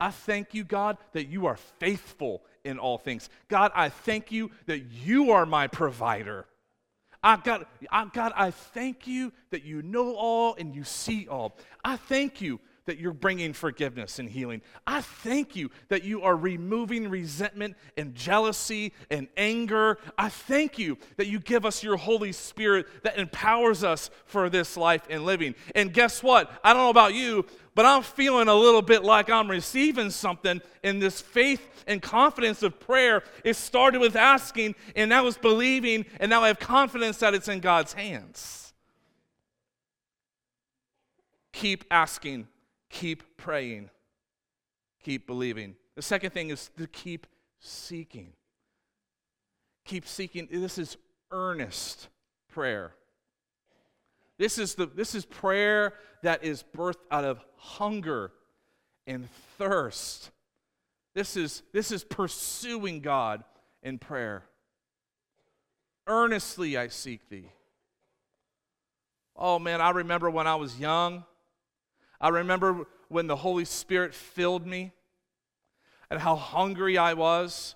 I 0.00 0.10
thank 0.10 0.54
you, 0.54 0.64
God, 0.64 0.96
that 1.12 1.26
you 1.26 1.46
are 1.46 1.56
faithful 1.56 2.42
in 2.64 2.78
all 2.78 2.98
things. 2.98 3.28
God, 3.48 3.72
I 3.74 3.88
thank 3.88 4.30
you 4.30 4.50
that 4.66 4.80
you 4.80 5.32
are 5.32 5.44
my 5.44 5.66
provider. 5.66 6.46
I 7.22 7.36
God, 7.36 7.66
I, 7.90 8.06
God, 8.12 8.32
I 8.36 8.52
thank 8.52 9.06
you 9.06 9.32
that 9.50 9.64
you 9.64 9.82
know 9.82 10.14
all 10.14 10.54
and 10.54 10.74
you 10.74 10.84
see 10.84 11.26
all. 11.28 11.56
I 11.84 11.96
thank 11.96 12.40
you 12.40 12.60
that 12.88 12.98
you're 12.98 13.12
bringing 13.12 13.52
forgiveness 13.52 14.18
and 14.18 14.30
healing. 14.30 14.62
I 14.86 15.02
thank 15.02 15.54
you 15.54 15.70
that 15.88 16.04
you 16.04 16.22
are 16.22 16.34
removing 16.34 17.10
resentment 17.10 17.76
and 17.98 18.14
jealousy 18.14 18.94
and 19.10 19.28
anger. 19.36 19.98
I 20.16 20.30
thank 20.30 20.78
you 20.78 20.96
that 21.18 21.26
you 21.26 21.38
give 21.38 21.66
us 21.66 21.82
your 21.82 21.98
Holy 21.98 22.32
Spirit 22.32 22.86
that 23.02 23.18
empowers 23.18 23.84
us 23.84 24.08
for 24.24 24.48
this 24.48 24.74
life 24.74 25.02
and 25.10 25.26
living. 25.26 25.54
And 25.74 25.92
guess 25.92 26.22
what? 26.22 26.50
I 26.64 26.72
don't 26.72 26.82
know 26.82 26.88
about 26.88 27.12
you, 27.12 27.44
but 27.74 27.84
I'm 27.84 28.02
feeling 28.02 28.48
a 28.48 28.54
little 28.54 28.80
bit 28.80 29.04
like 29.04 29.28
I'm 29.28 29.50
receiving 29.50 30.08
something 30.08 30.62
in 30.82 30.98
this 30.98 31.20
faith 31.20 31.84
and 31.86 32.00
confidence 32.00 32.62
of 32.62 32.80
prayer. 32.80 33.22
It 33.44 33.56
started 33.56 34.00
with 34.00 34.16
asking, 34.16 34.76
and 34.96 35.10
now 35.10 35.26
it's 35.26 35.36
believing, 35.36 36.06
and 36.20 36.30
now 36.30 36.42
I 36.42 36.46
have 36.46 36.58
confidence 36.58 37.18
that 37.18 37.34
it's 37.34 37.48
in 37.48 37.60
God's 37.60 37.92
hands. 37.92 38.72
Keep 41.52 41.84
asking 41.90 42.48
keep 42.90 43.36
praying, 43.36 43.90
keep 45.02 45.26
believing. 45.26 45.76
The 45.96 46.02
second 46.02 46.30
thing 46.30 46.50
is 46.50 46.70
to 46.78 46.86
keep 46.86 47.26
seeking. 47.60 48.32
Keep 49.84 50.06
seeking. 50.06 50.48
This 50.50 50.78
is 50.78 50.96
earnest 51.30 52.08
prayer. 52.48 52.92
This 54.38 54.58
is, 54.58 54.74
the, 54.74 54.86
this 54.86 55.14
is 55.14 55.24
prayer 55.24 55.94
that 56.22 56.44
is 56.44 56.64
birthed 56.76 57.02
out 57.10 57.24
of 57.24 57.40
hunger 57.56 58.30
and 59.06 59.28
thirst. 59.58 60.30
This 61.14 61.36
is, 61.36 61.62
this 61.72 61.90
is 61.90 62.04
pursuing 62.04 63.00
God 63.00 63.42
in 63.82 63.98
prayer. 63.98 64.44
Earnestly 66.06 66.76
I 66.76 66.88
seek 66.88 67.28
thee. 67.28 67.50
Oh 69.34 69.58
man, 69.58 69.80
I 69.80 69.90
remember 69.90 70.30
when 70.30 70.46
I 70.46 70.54
was 70.56 70.78
young, 70.78 71.24
I 72.20 72.28
remember 72.28 72.86
when 73.08 73.26
the 73.26 73.36
Holy 73.36 73.64
Spirit 73.64 74.14
filled 74.14 74.66
me 74.66 74.92
and 76.10 76.20
how 76.20 76.36
hungry 76.36 76.98
I 76.98 77.14
was. 77.14 77.74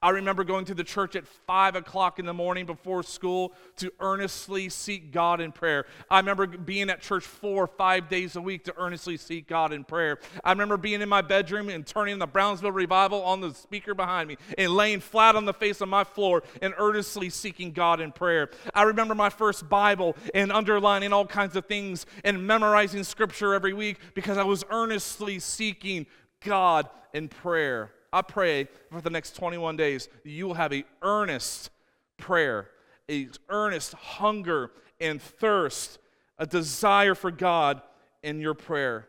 I 0.00 0.10
remember 0.10 0.44
going 0.44 0.64
to 0.66 0.74
the 0.74 0.84
church 0.84 1.16
at 1.16 1.26
five 1.26 1.74
o'clock 1.74 2.20
in 2.20 2.26
the 2.26 2.32
morning 2.32 2.66
before 2.66 3.02
school 3.02 3.52
to 3.78 3.92
earnestly 3.98 4.68
seek 4.68 5.10
God 5.10 5.40
in 5.40 5.50
prayer. 5.50 5.86
I 6.08 6.18
remember 6.20 6.46
being 6.46 6.88
at 6.88 7.00
church 7.00 7.24
four 7.24 7.64
or 7.64 7.66
five 7.66 8.08
days 8.08 8.36
a 8.36 8.40
week 8.40 8.64
to 8.64 8.74
earnestly 8.76 9.16
seek 9.16 9.48
God 9.48 9.72
in 9.72 9.82
prayer. 9.82 10.20
I 10.44 10.50
remember 10.50 10.76
being 10.76 11.02
in 11.02 11.08
my 11.08 11.20
bedroom 11.20 11.68
and 11.68 11.84
turning 11.84 12.20
the 12.20 12.28
Brownsville 12.28 12.70
revival 12.70 13.24
on 13.24 13.40
the 13.40 13.52
speaker 13.52 13.92
behind 13.92 14.28
me 14.28 14.36
and 14.56 14.72
laying 14.72 15.00
flat 15.00 15.34
on 15.34 15.46
the 15.46 15.52
face 15.52 15.80
of 15.80 15.88
my 15.88 16.04
floor 16.04 16.44
and 16.62 16.74
earnestly 16.78 17.28
seeking 17.28 17.72
God 17.72 18.00
in 18.00 18.12
prayer. 18.12 18.50
I 18.74 18.84
remember 18.84 19.16
my 19.16 19.30
first 19.30 19.68
Bible 19.68 20.16
and 20.32 20.52
underlining 20.52 21.12
all 21.12 21.26
kinds 21.26 21.56
of 21.56 21.66
things 21.66 22.06
and 22.22 22.46
memorizing 22.46 23.02
scripture 23.02 23.52
every 23.52 23.72
week 23.72 23.98
because 24.14 24.38
I 24.38 24.44
was 24.44 24.62
earnestly 24.70 25.40
seeking 25.40 26.06
God 26.40 26.88
in 27.12 27.26
prayer. 27.28 27.90
I 28.12 28.22
pray 28.22 28.68
for 28.90 29.00
the 29.00 29.10
next 29.10 29.36
21 29.36 29.76
days 29.76 30.08
you 30.24 30.46
will 30.46 30.54
have 30.54 30.72
a 30.72 30.84
earnest 31.02 31.70
prayer, 32.16 32.68
a 33.10 33.28
earnest 33.48 33.92
hunger 33.94 34.70
and 35.00 35.20
thirst, 35.20 35.98
a 36.38 36.46
desire 36.46 37.14
for 37.14 37.30
God 37.30 37.82
in 38.22 38.40
your 38.40 38.54
prayer. 38.54 39.06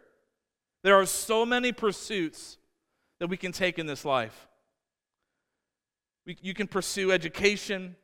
There 0.84 0.96
are 0.96 1.06
so 1.06 1.46
many 1.46 1.72
pursuits 1.72 2.58
that 3.20 3.28
we 3.28 3.38
can 3.38 3.52
take 3.52 3.80
in 3.80 3.86
this 3.86 4.06
life. 4.06 4.48
We, 6.26 6.38
you 6.42 6.54
can 6.54 6.68
pursue 6.68 7.12
education, 7.12 7.96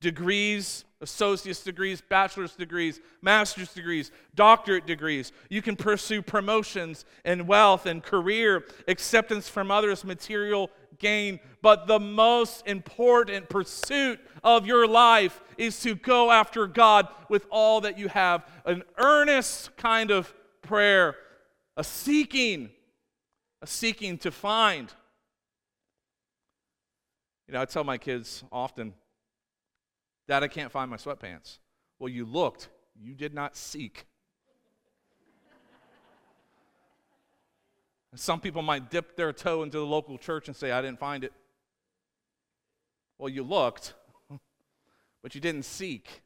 degrees, 0.00 0.84
associate's 1.02 1.62
degrees, 1.62 2.00
bachelor's 2.00 2.54
degrees, 2.54 3.00
master's 3.20 3.72
degrees, 3.74 4.10
doctorate 4.34 4.86
degrees. 4.86 5.32
You 5.50 5.60
can 5.60 5.76
pursue 5.76 6.22
promotions 6.22 7.04
and 7.24 7.46
wealth 7.48 7.86
and 7.86 8.02
career, 8.02 8.64
acceptance 8.88 9.48
from 9.48 9.70
others, 9.70 10.04
material 10.04 10.70
gain. 10.98 11.40
But 11.60 11.86
the 11.86 11.98
most 11.98 12.66
important 12.66 13.48
pursuit 13.48 14.20
of 14.44 14.66
your 14.66 14.86
life 14.86 15.42
is 15.58 15.80
to 15.80 15.94
go 15.94 16.30
after 16.30 16.66
God 16.66 17.08
with 17.28 17.46
all 17.50 17.82
that 17.82 17.98
you 17.98 18.08
have 18.08 18.46
an 18.64 18.84
earnest 18.96 19.76
kind 19.76 20.10
of 20.10 20.32
prayer, 20.62 21.16
a 21.76 21.84
seeking, 21.84 22.70
a 23.60 23.66
seeking 23.66 24.18
to 24.18 24.30
find. 24.30 24.92
You 27.48 27.54
know, 27.54 27.60
I 27.60 27.64
tell 27.64 27.84
my 27.84 27.98
kids 27.98 28.44
often, 28.52 28.94
Dad, 30.28 30.42
I 30.42 30.48
can't 30.48 30.70
find 30.70 30.90
my 30.90 30.96
sweatpants. 30.96 31.58
Well, 31.98 32.08
you 32.08 32.24
looked, 32.24 32.68
you 33.00 33.14
did 33.14 33.34
not 33.34 33.56
seek. 33.56 34.06
And 38.12 38.20
some 38.20 38.40
people 38.40 38.60
might 38.60 38.90
dip 38.90 39.16
their 39.16 39.32
toe 39.32 39.62
into 39.62 39.78
the 39.78 39.86
local 39.86 40.18
church 40.18 40.46
and 40.46 40.56
say, 40.56 40.70
I 40.70 40.82
didn't 40.82 40.98
find 40.98 41.24
it. 41.24 41.32
Well, 43.18 43.30
you 43.30 43.42
looked, 43.42 43.94
but 45.22 45.34
you 45.34 45.40
didn't 45.40 45.64
seek. 45.64 46.22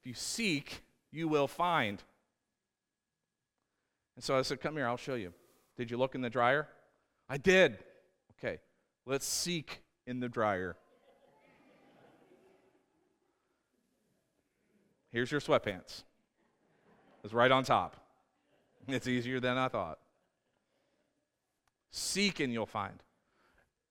If 0.00 0.06
you 0.06 0.14
seek, 0.14 0.82
you 1.10 1.26
will 1.26 1.48
find. 1.48 2.02
And 4.14 4.24
so 4.24 4.38
I 4.38 4.42
said, 4.42 4.60
Come 4.60 4.76
here, 4.76 4.86
I'll 4.86 4.96
show 4.96 5.14
you. 5.14 5.32
Did 5.76 5.90
you 5.90 5.96
look 5.96 6.14
in 6.14 6.20
the 6.20 6.30
dryer? 6.30 6.68
I 7.28 7.38
did. 7.38 7.78
Okay, 8.38 8.58
let's 9.06 9.26
seek 9.26 9.82
in 10.06 10.20
the 10.20 10.28
dryer. 10.28 10.76
Here's 15.12 15.30
your 15.30 15.40
sweatpants. 15.40 16.02
It's 17.22 17.32
right 17.32 17.50
on 17.50 17.64
top. 17.64 17.96
It's 18.88 19.06
easier 19.06 19.38
than 19.40 19.58
I 19.58 19.68
thought. 19.68 19.98
Seek 21.90 22.40
and 22.40 22.52
you'll 22.52 22.66
find. 22.66 23.02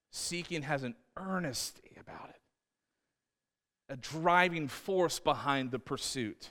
Seeking 0.09 0.63
has 0.63 0.83
an 0.83 0.95
earnesty 1.17 1.95
about 1.99 2.29
it, 2.29 2.41
a 3.89 3.95
driving 3.95 4.67
force 4.67 5.19
behind 5.19 5.71
the 5.71 5.79
pursuit. 5.79 6.49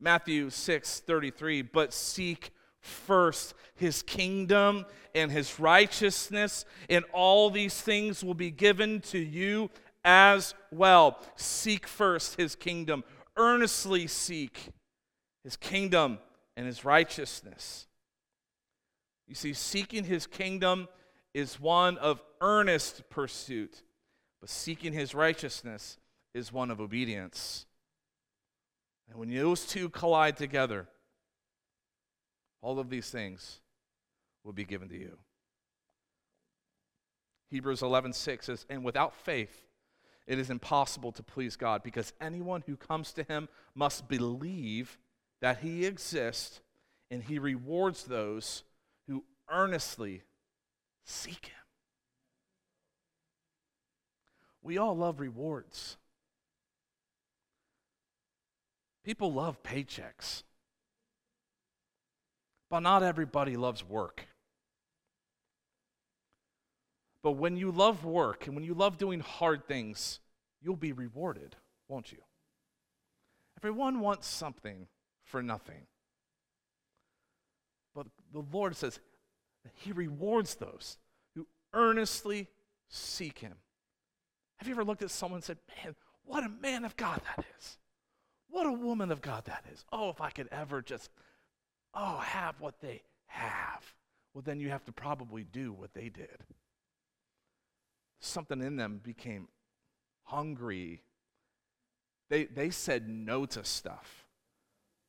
Matthew 0.00 0.48
6 0.50 1.00
33, 1.00 1.62
but 1.62 1.92
seek 1.92 2.52
first 2.80 3.54
his 3.74 4.02
kingdom 4.02 4.86
and 5.14 5.30
his 5.30 5.58
righteousness, 5.58 6.64
and 6.88 7.04
all 7.12 7.50
these 7.50 7.80
things 7.80 8.22
will 8.22 8.34
be 8.34 8.50
given 8.50 9.00
to 9.00 9.18
you 9.18 9.70
as 10.04 10.54
well. 10.70 11.18
Seek 11.34 11.86
first 11.86 12.36
his 12.36 12.54
kingdom, 12.54 13.02
earnestly 13.36 14.06
seek 14.06 14.70
his 15.44 15.56
kingdom 15.56 16.18
and 16.56 16.66
his 16.66 16.84
righteousness. 16.84 17.86
You 19.26 19.34
see, 19.34 19.52
seeking 19.52 20.04
his 20.04 20.26
kingdom 20.26 20.88
is 21.34 21.60
one 21.60 21.98
of 21.98 22.22
earnest 22.40 23.08
pursuit, 23.10 23.82
but 24.40 24.48
seeking 24.48 24.92
his 24.92 25.14
righteousness 25.14 25.98
is 26.34 26.52
one 26.52 26.70
of 26.70 26.80
obedience. 26.80 27.66
And 29.08 29.18
when 29.18 29.34
those 29.34 29.66
two 29.66 29.88
collide 29.88 30.36
together, 30.36 30.88
all 32.62 32.78
of 32.78 32.90
these 32.90 33.10
things 33.10 33.60
will 34.44 34.52
be 34.52 34.64
given 34.64 34.88
to 34.88 34.96
you. 34.96 35.18
Hebrews 37.50 37.82
11:6 37.82 38.46
says, 38.46 38.66
"And 38.68 38.84
without 38.84 39.14
faith 39.14 39.65
it 40.26 40.38
is 40.38 40.50
impossible 40.50 41.12
to 41.12 41.22
please 41.22 41.56
God 41.56 41.82
because 41.82 42.12
anyone 42.20 42.62
who 42.66 42.76
comes 42.76 43.12
to 43.12 43.22
him 43.22 43.48
must 43.74 44.08
believe 44.08 44.98
that 45.40 45.58
he 45.58 45.84
exists 45.84 46.60
and 47.10 47.22
he 47.22 47.38
rewards 47.38 48.04
those 48.04 48.64
who 49.06 49.24
earnestly 49.48 50.22
seek 51.04 51.46
him." 51.46 51.64
We 54.62 54.78
all 54.78 54.96
love 54.96 55.20
rewards. 55.20 55.96
People 59.04 59.32
love 59.32 59.62
paychecks. 59.62 60.42
But 62.68 62.80
not 62.80 63.04
everybody 63.04 63.56
loves 63.56 63.84
work. 63.84 64.26
But 67.26 67.38
when 67.38 67.56
you 67.56 67.72
love 67.72 68.04
work 68.04 68.46
and 68.46 68.54
when 68.54 68.62
you 68.62 68.72
love 68.72 68.98
doing 68.98 69.18
hard 69.18 69.66
things, 69.66 70.20
you'll 70.62 70.76
be 70.76 70.92
rewarded, 70.92 71.56
won't 71.88 72.12
you? 72.12 72.18
Everyone 73.58 73.98
wants 73.98 74.28
something 74.28 74.86
for 75.24 75.42
nothing. 75.42 75.88
But 77.96 78.06
the 78.32 78.44
Lord 78.52 78.76
says 78.76 79.00
He 79.74 79.90
rewards 79.90 80.54
those 80.54 80.98
who 81.34 81.48
earnestly 81.72 82.46
seek 82.88 83.40
Him. 83.40 83.54
Have 84.58 84.68
you 84.68 84.74
ever 84.74 84.84
looked 84.84 85.02
at 85.02 85.10
someone 85.10 85.38
and 85.38 85.44
said, 85.44 85.58
Man, 85.82 85.96
what 86.26 86.44
a 86.44 86.48
man 86.48 86.84
of 86.84 86.96
God 86.96 87.20
that 87.24 87.44
is? 87.58 87.76
What 88.50 88.66
a 88.66 88.72
woman 88.72 89.10
of 89.10 89.20
God 89.20 89.46
that 89.46 89.64
is. 89.72 89.84
Oh, 89.90 90.10
if 90.10 90.20
I 90.20 90.30
could 90.30 90.48
ever 90.52 90.80
just 90.80 91.10
oh, 91.92 92.18
have 92.18 92.60
what 92.60 92.80
they 92.80 93.02
have. 93.26 93.82
Well, 94.32 94.42
then 94.46 94.60
you 94.60 94.68
have 94.68 94.84
to 94.84 94.92
probably 94.92 95.42
do 95.42 95.72
what 95.72 95.92
they 95.92 96.08
did. 96.08 96.44
Something 98.20 98.62
in 98.62 98.76
them 98.76 99.00
became 99.02 99.48
hungry. 100.24 101.02
They, 102.28 102.44
they 102.44 102.70
said 102.70 103.08
no 103.08 103.46
to 103.46 103.64
stuff. 103.64 104.26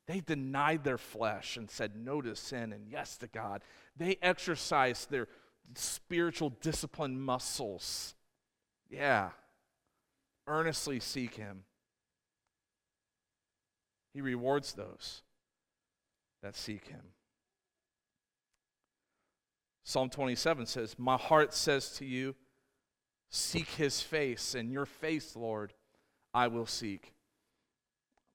They 0.07 0.19
denied 0.21 0.83
their 0.83 0.97
flesh 0.97 1.57
and 1.57 1.69
said 1.69 1.95
no 1.95 2.21
to 2.21 2.35
sin 2.35 2.71
and 2.71 2.87
yes 2.87 3.17
to 3.17 3.27
God. 3.27 3.61
They 3.95 4.17
exercised 4.21 5.09
their 5.09 5.27
spiritual 5.75 6.51
discipline 6.61 7.19
muscles. 7.19 8.15
Yeah. 8.89 9.31
Earnestly 10.47 10.99
seek 10.99 11.35
Him. 11.35 11.63
He 14.17 14.21
rewards 14.21 14.73
those 14.73 15.21
that 16.41 16.55
seek 16.55 16.87
him. 16.87 17.03
Psalm 19.83 20.09
27 20.09 20.65
says, 20.65 20.95
My 20.97 21.17
heart 21.17 21.53
says 21.53 21.91
to 21.97 22.05
you, 22.05 22.35
Seek 23.29 23.67
his 23.69 24.01
face, 24.01 24.55
and 24.55 24.71
your 24.71 24.85
face, 24.85 25.35
Lord, 25.35 25.73
I 26.33 26.47
will 26.47 26.65
seek. 26.65 27.13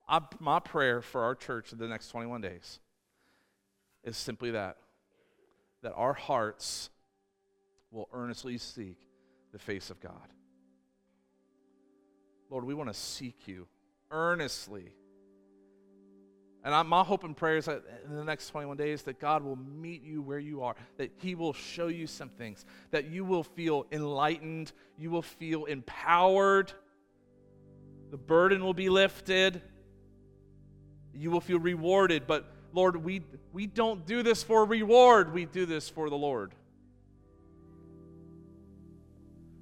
I, 0.08 0.20
my 0.38 0.58
prayer 0.58 1.00
for 1.00 1.22
our 1.22 1.34
church 1.34 1.72
in 1.72 1.78
the 1.78 1.88
next 1.88 2.08
21 2.08 2.40
days 2.40 2.80
is 4.04 4.16
simply 4.16 4.50
that 4.50 4.76
that 5.82 5.92
our 5.94 6.12
hearts 6.12 6.90
will 7.90 8.08
earnestly 8.12 8.56
seek 8.56 8.96
the 9.52 9.58
face 9.58 9.90
of 9.90 10.00
God. 10.00 10.28
Lord, 12.48 12.64
we 12.64 12.74
want 12.74 12.88
to 12.88 12.98
seek 12.98 13.46
you 13.48 13.66
earnestly 14.10 14.92
and 16.64 16.74
I, 16.74 16.82
my 16.82 17.02
hope 17.02 17.24
and 17.24 17.36
prayer 17.36 17.56
is 17.56 17.64
that 17.64 17.82
in 18.06 18.14
the 18.14 18.24
next 18.24 18.48
21 18.50 18.76
days 18.76 19.02
that 19.02 19.18
God 19.18 19.42
will 19.42 19.56
meet 19.56 20.02
you 20.04 20.22
where 20.22 20.38
you 20.38 20.62
are, 20.62 20.76
that 20.96 21.10
He 21.16 21.34
will 21.34 21.52
show 21.52 21.88
you 21.88 22.06
some 22.06 22.28
things, 22.28 22.64
that 22.92 23.06
you 23.06 23.24
will 23.24 23.42
feel 23.42 23.86
enlightened, 23.90 24.72
you 24.96 25.10
will 25.10 25.22
feel 25.22 25.64
empowered, 25.64 26.72
the 28.12 28.16
burden 28.16 28.62
will 28.62 28.74
be 28.74 28.88
lifted, 28.88 29.60
you 31.12 31.32
will 31.32 31.40
feel 31.40 31.58
rewarded. 31.58 32.28
But 32.28 32.46
Lord, 32.72 32.96
we, 32.96 33.22
we 33.52 33.66
don't 33.66 34.06
do 34.06 34.22
this 34.22 34.44
for 34.44 34.64
reward, 34.64 35.32
we 35.32 35.46
do 35.46 35.66
this 35.66 35.88
for 35.88 36.10
the 36.10 36.16
Lord. 36.16 36.54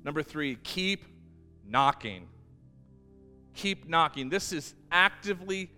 Number 0.04 0.22
three, 0.22 0.56
keep 0.56 1.04
knocking. 1.66 2.26
Keep 3.54 3.88
knocking. 3.88 4.28
This 4.28 4.52
is 4.52 4.74
actively 4.90 5.70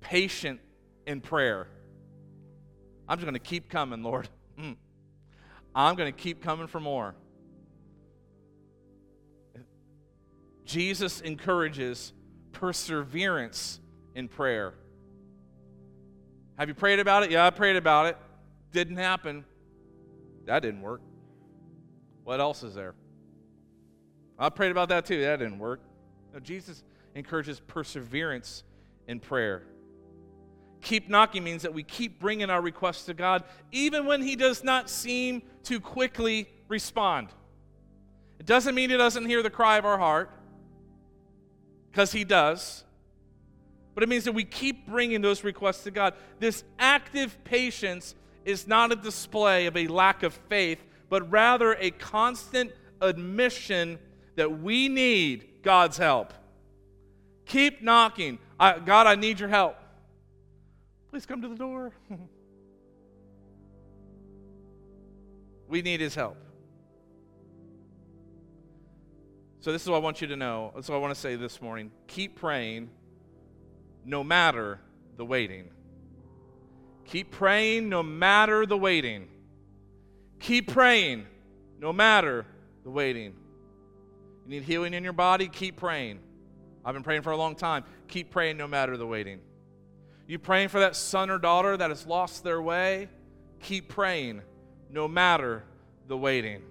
patient 0.00 0.60
in 1.08 1.22
prayer. 1.22 1.66
I'm 3.08 3.16
just 3.16 3.24
going 3.24 3.34
to 3.34 3.40
keep 3.40 3.68
coming, 3.68 4.02
Lord. 4.02 4.28
Mm. 4.58 4.74
I'm 5.72 5.94
going 5.94 6.12
to 6.12 6.20
keep 6.20 6.42
coming 6.42 6.66
for 6.66 6.80
more. 6.80 7.14
Jesus 10.64 11.20
encourages 11.20 12.12
perseverance 12.50 13.78
in 14.16 14.26
prayer. 14.26 14.74
Have 16.58 16.66
you 16.66 16.74
prayed 16.74 16.98
about 16.98 17.22
it? 17.22 17.30
Yeah, 17.30 17.46
I 17.46 17.50
prayed 17.50 17.76
about 17.76 18.06
it. 18.06 18.16
Didn't 18.72 18.96
happen. 18.96 19.44
That 20.46 20.62
didn't 20.62 20.82
work. 20.82 21.02
What 22.24 22.40
else 22.40 22.64
is 22.64 22.74
there? 22.74 22.96
I 24.40 24.48
prayed 24.48 24.72
about 24.72 24.88
that 24.88 25.06
too. 25.06 25.20
That 25.20 25.38
didn't 25.38 25.60
work. 25.60 25.82
No, 26.34 26.40
Jesus 26.40 26.82
encourages 27.14 27.60
perseverance 27.60 28.64
in 29.06 29.20
prayer. 29.20 29.62
Keep 30.80 31.08
knocking 31.08 31.42
means 31.44 31.62
that 31.62 31.74
we 31.74 31.82
keep 31.82 32.20
bringing 32.20 32.50
our 32.50 32.60
requests 32.60 33.04
to 33.06 33.14
God, 33.14 33.44
even 33.72 34.06
when 34.06 34.22
He 34.22 34.36
does 34.36 34.62
not 34.62 34.88
seem 34.88 35.42
to 35.64 35.80
quickly 35.80 36.48
respond. 36.68 37.28
It 38.38 38.46
doesn't 38.46 38.74
mean 38.74 38.90
He 38.90 38.96
doesn't 38.96 39.26
hear 39.26 39.42
the 39.42 39.50
cry 39.50 39.78
of 39.78 39.84
our 39.84 39.98
heart. 39.98 40.30
because 41.90 42.12
He 42.12 42.24
does. 42.24 42.84
But 43.94 44.04
it 44.04 44.08
means 44.08 44.24
that 44.24 44.32
we 44.32 44.44
keep 44.44 44.86
bringing 44.86 45.22
those 45.22 45.42
requests 45.42 45.82
to 45.84 45.90
God. 45.90 46.14
This 46.38 46.62
active 46.78 47.36
patience 47.42 48.14
is 48.44 48.68
not 48.68 48.92
a 48.92 48.96
display 48.96 49.66
of 49.66 49.76
a 49.76 49.88
lack 49.88 50.22
of 50.22 50.32
faith, 50.48 50.78
but 51.08 51.28
rather 51.30 51.74
a 51.74 51.90
constant 51.90 52.70
admission 53.00 53.98
that 54.36 54.60
we 54.60 54.88
need 54.88 55.48
God's 55.62 55.96
help. 55.96 56.32
Keep 57.46 57.82
knocking. 57.82 58.38
I, 58.60 58.78
God, 58.78 59.08
I 59.08 59.16
need 59.16 59.40
your 59.40 59.48
help. 59.48 59.76
Please 61.10 61.24
come 61.24 61.40
to 61.42 61.48
the 61.48 61.56
door. 61.56 61.92
we 65.68 65.82
need 65.82 66.00
his 66.00 66.14
help. 66.14 66.36
So, 69.60 69.72
this 69.72 69.82
is 69.82 69.88
what 69.88 69.96
I 69.96 70.00
want 70.00 70.20
you 70.20 70.28
to 70.28 70.36
know. 70.36 70.70
That's 70.74 70.88
what 70.88 70.96
I 70.96 70.98
want 70.98 71.14
to 71.14 71.20
say 71.20 71.36
this 71.36 71.60
morning. 71.60 71.90
Keep 72.06 72.36
praying 72.36 72.90
no 74.04 74.22
matter 74.22 74.80
the 75.16 75.24
waiting. 75.24 75.70
Keep 77.06 77.32
praying 77.32 77.88
no 77.88 78.02
matter 78.02 78.66
the 78.66 78.76
waiting. 78.76 79.28
Keep 80.40 80.72
praying 80.72 81.26
no 81.80 81.92
matter 81.92 82.46
the 82.84 82.90
waiting. 82.90 83.34
You 84.44 84.50
need 84.50 84.62
healing 84.62 84.94
in 84.94 85.04
your 85.04 85.12
body? 85.12 85.48
Keep 85.48 85.76
praying. 85.76 86.20
I've 86.84 86.94
been 86.94 87.02
praying 87.02 87.22
for 87.22 87.32
a 87.32 87.36
long 87.36 87.54
time. 87.54 87.84
Keep 88.08 88.30
praying 88.30 88.56
no 88.56 88.68
matter 88.68 88.96
the 88.96 89.06
waiting. 89.06 89.40
You 90.28 90.38
praying 90.38 90.68
for 90.68 90.80
that 90.80 90.94
son 90.94 91.30
or 91.30 91.38
daughter 91.38 91.74
that 91.74 91.88
has 91.88 92.06
lost 92.06 92.44
their 92.44 92.60
way? 92.60 93.08
Keep 93.62 93.88
praying 93.88 94.42
no 94.90 95.08
matter 95.08 95.64
the 96.06 96.18
waiting. 96.18 96.62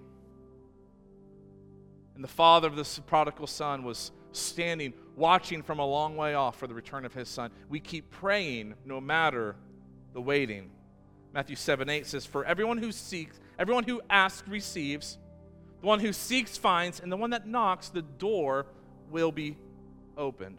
And 2.14 2.22
the 2.22 2.28
father 2.28 2.68
of 2.68 2.76
this 2.76 3.00
prodigal 3.00 3.48
son 3.48 3.82
was 3.82 4.12
standing, 4.30 4.94
watching 5.16 5.64
from 5.64 5.80
a 5.80 5.84
long 5.84 6.16
way 6.16 6.34
off 6.34 6.56
for 6.56 6.68
the 6.68 6.74
return 6.74 7.04
of 7.04 7.12
his 7.12 7.28
son. 7.28 7.50
We 7.68 7.80
keep 7.80 8.12
praying 8.12 8.74
no 8.84 9.00
matter 9.00 9.56
the 10.12 10.20
waiting. 10.20 10.70
Matthew 11.34 11.56
7 11.56 11.88
8 11.88 12.06
says, 12.06 12.24
For 12.24 12.44
everyone 12.44 12.78
who 12.78 12.92
seeks, 12.92 13.40
everyone 13.58 13.82
who 13.82 14.00
asks 14.08 14.46
receives, 14.46 15.18
the 15.80 15.86
one 15.88 15.98
who 15.98 16.12
seeks 16.12 16.56
finds, 16.56 17.00
and 17.00 17.10
the 17.10 17.16
one 17.16 17.30
that 17.30 17.48
knocks, 17.48 17.88
the 17.88 18.02
door 18.02 18.66
will 19.10 19.32
be 19.32 19.56
opened. 20.16 20.58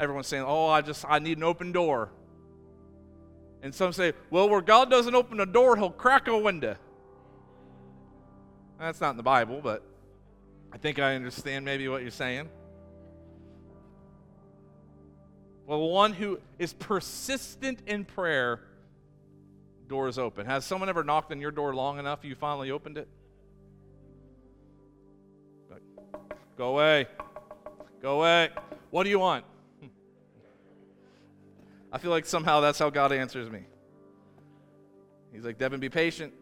Everyone's 0.00 0.26
saying, 0.26 0.44
Oh, 0.46 0.66
I 0.66 0.80
just 0.80 1.04
I 1.08 1.20
need 1.20 1.36
an 1.36 1.44
open 1.44 1.70
door. 1.70 2.10
And 3.62 3.74
some 3.74 3.92
say, 3.92 4.14
Well, 4.30 4.48
where 4.48 4.62
God 4.62 4.90
doesn't 4.90 5.14
open 5.14 5.38
a 5.38 5.46
door, 5.46 5.76
he'll 5.76 5.90
crack 5.90 6.26
a 6.26 6.36
window. 6.36 6.76
That's 8.78 9.00
not 9.00 9.10
in 9.10 9.16
the 9.18 9.22
Bible, 9.22 9.60
but 9.62 9.82
I 10.72 10.78
think 10.78 10.98
I 10.98 11.14
understand 11.14 11.66
maybe 11.66 11.86
what 11.86 12.00
you're 12.00 12.10
saying. 12.10 12.48
Well, 15.66 15.80
one 15.90 16.14
who 16.14 16.40
is 16.58 16.72
persistent 16.72 17.80
in 17.86 18.04
prayer, 18.04 18.60
doors 19.86 20.18
open. 20.18 20.46
Has 20.46 20.64
someone 20.64 20.88
ever 20.88 21.04
knocked 21.04 21.30
on 21.30 21.40
your 21.40 21.50
door 21.50 21.74
long 21.74 21.98
enough 21.98 22.24
you 22.24 22.34
finally 22.34 22.70
opened 22.70 22.96
it? 22.96 23.06
Go 26.56 26.68
away. 26.68 27.06
Go 28.02 28.18
away. 28.18 28.50
What 28.90 29.04
do 29.04 29.10
you 29.10 29.18
want? 29.18 29.44
I 31.92 31.98
feel 31.98 32.10
like 32.10 32.26
somehow 32.26 32.60
that's 32.60 32.78
how 32.78 32.90
God 32.90 33.12
answers 33.12 33.50
me. 33.50 33.60
He's 35.32 35.44
like, 35.44 35.58
Devin, 35.58 35.80
be 35.80 35.88
patient. 35.88 36.32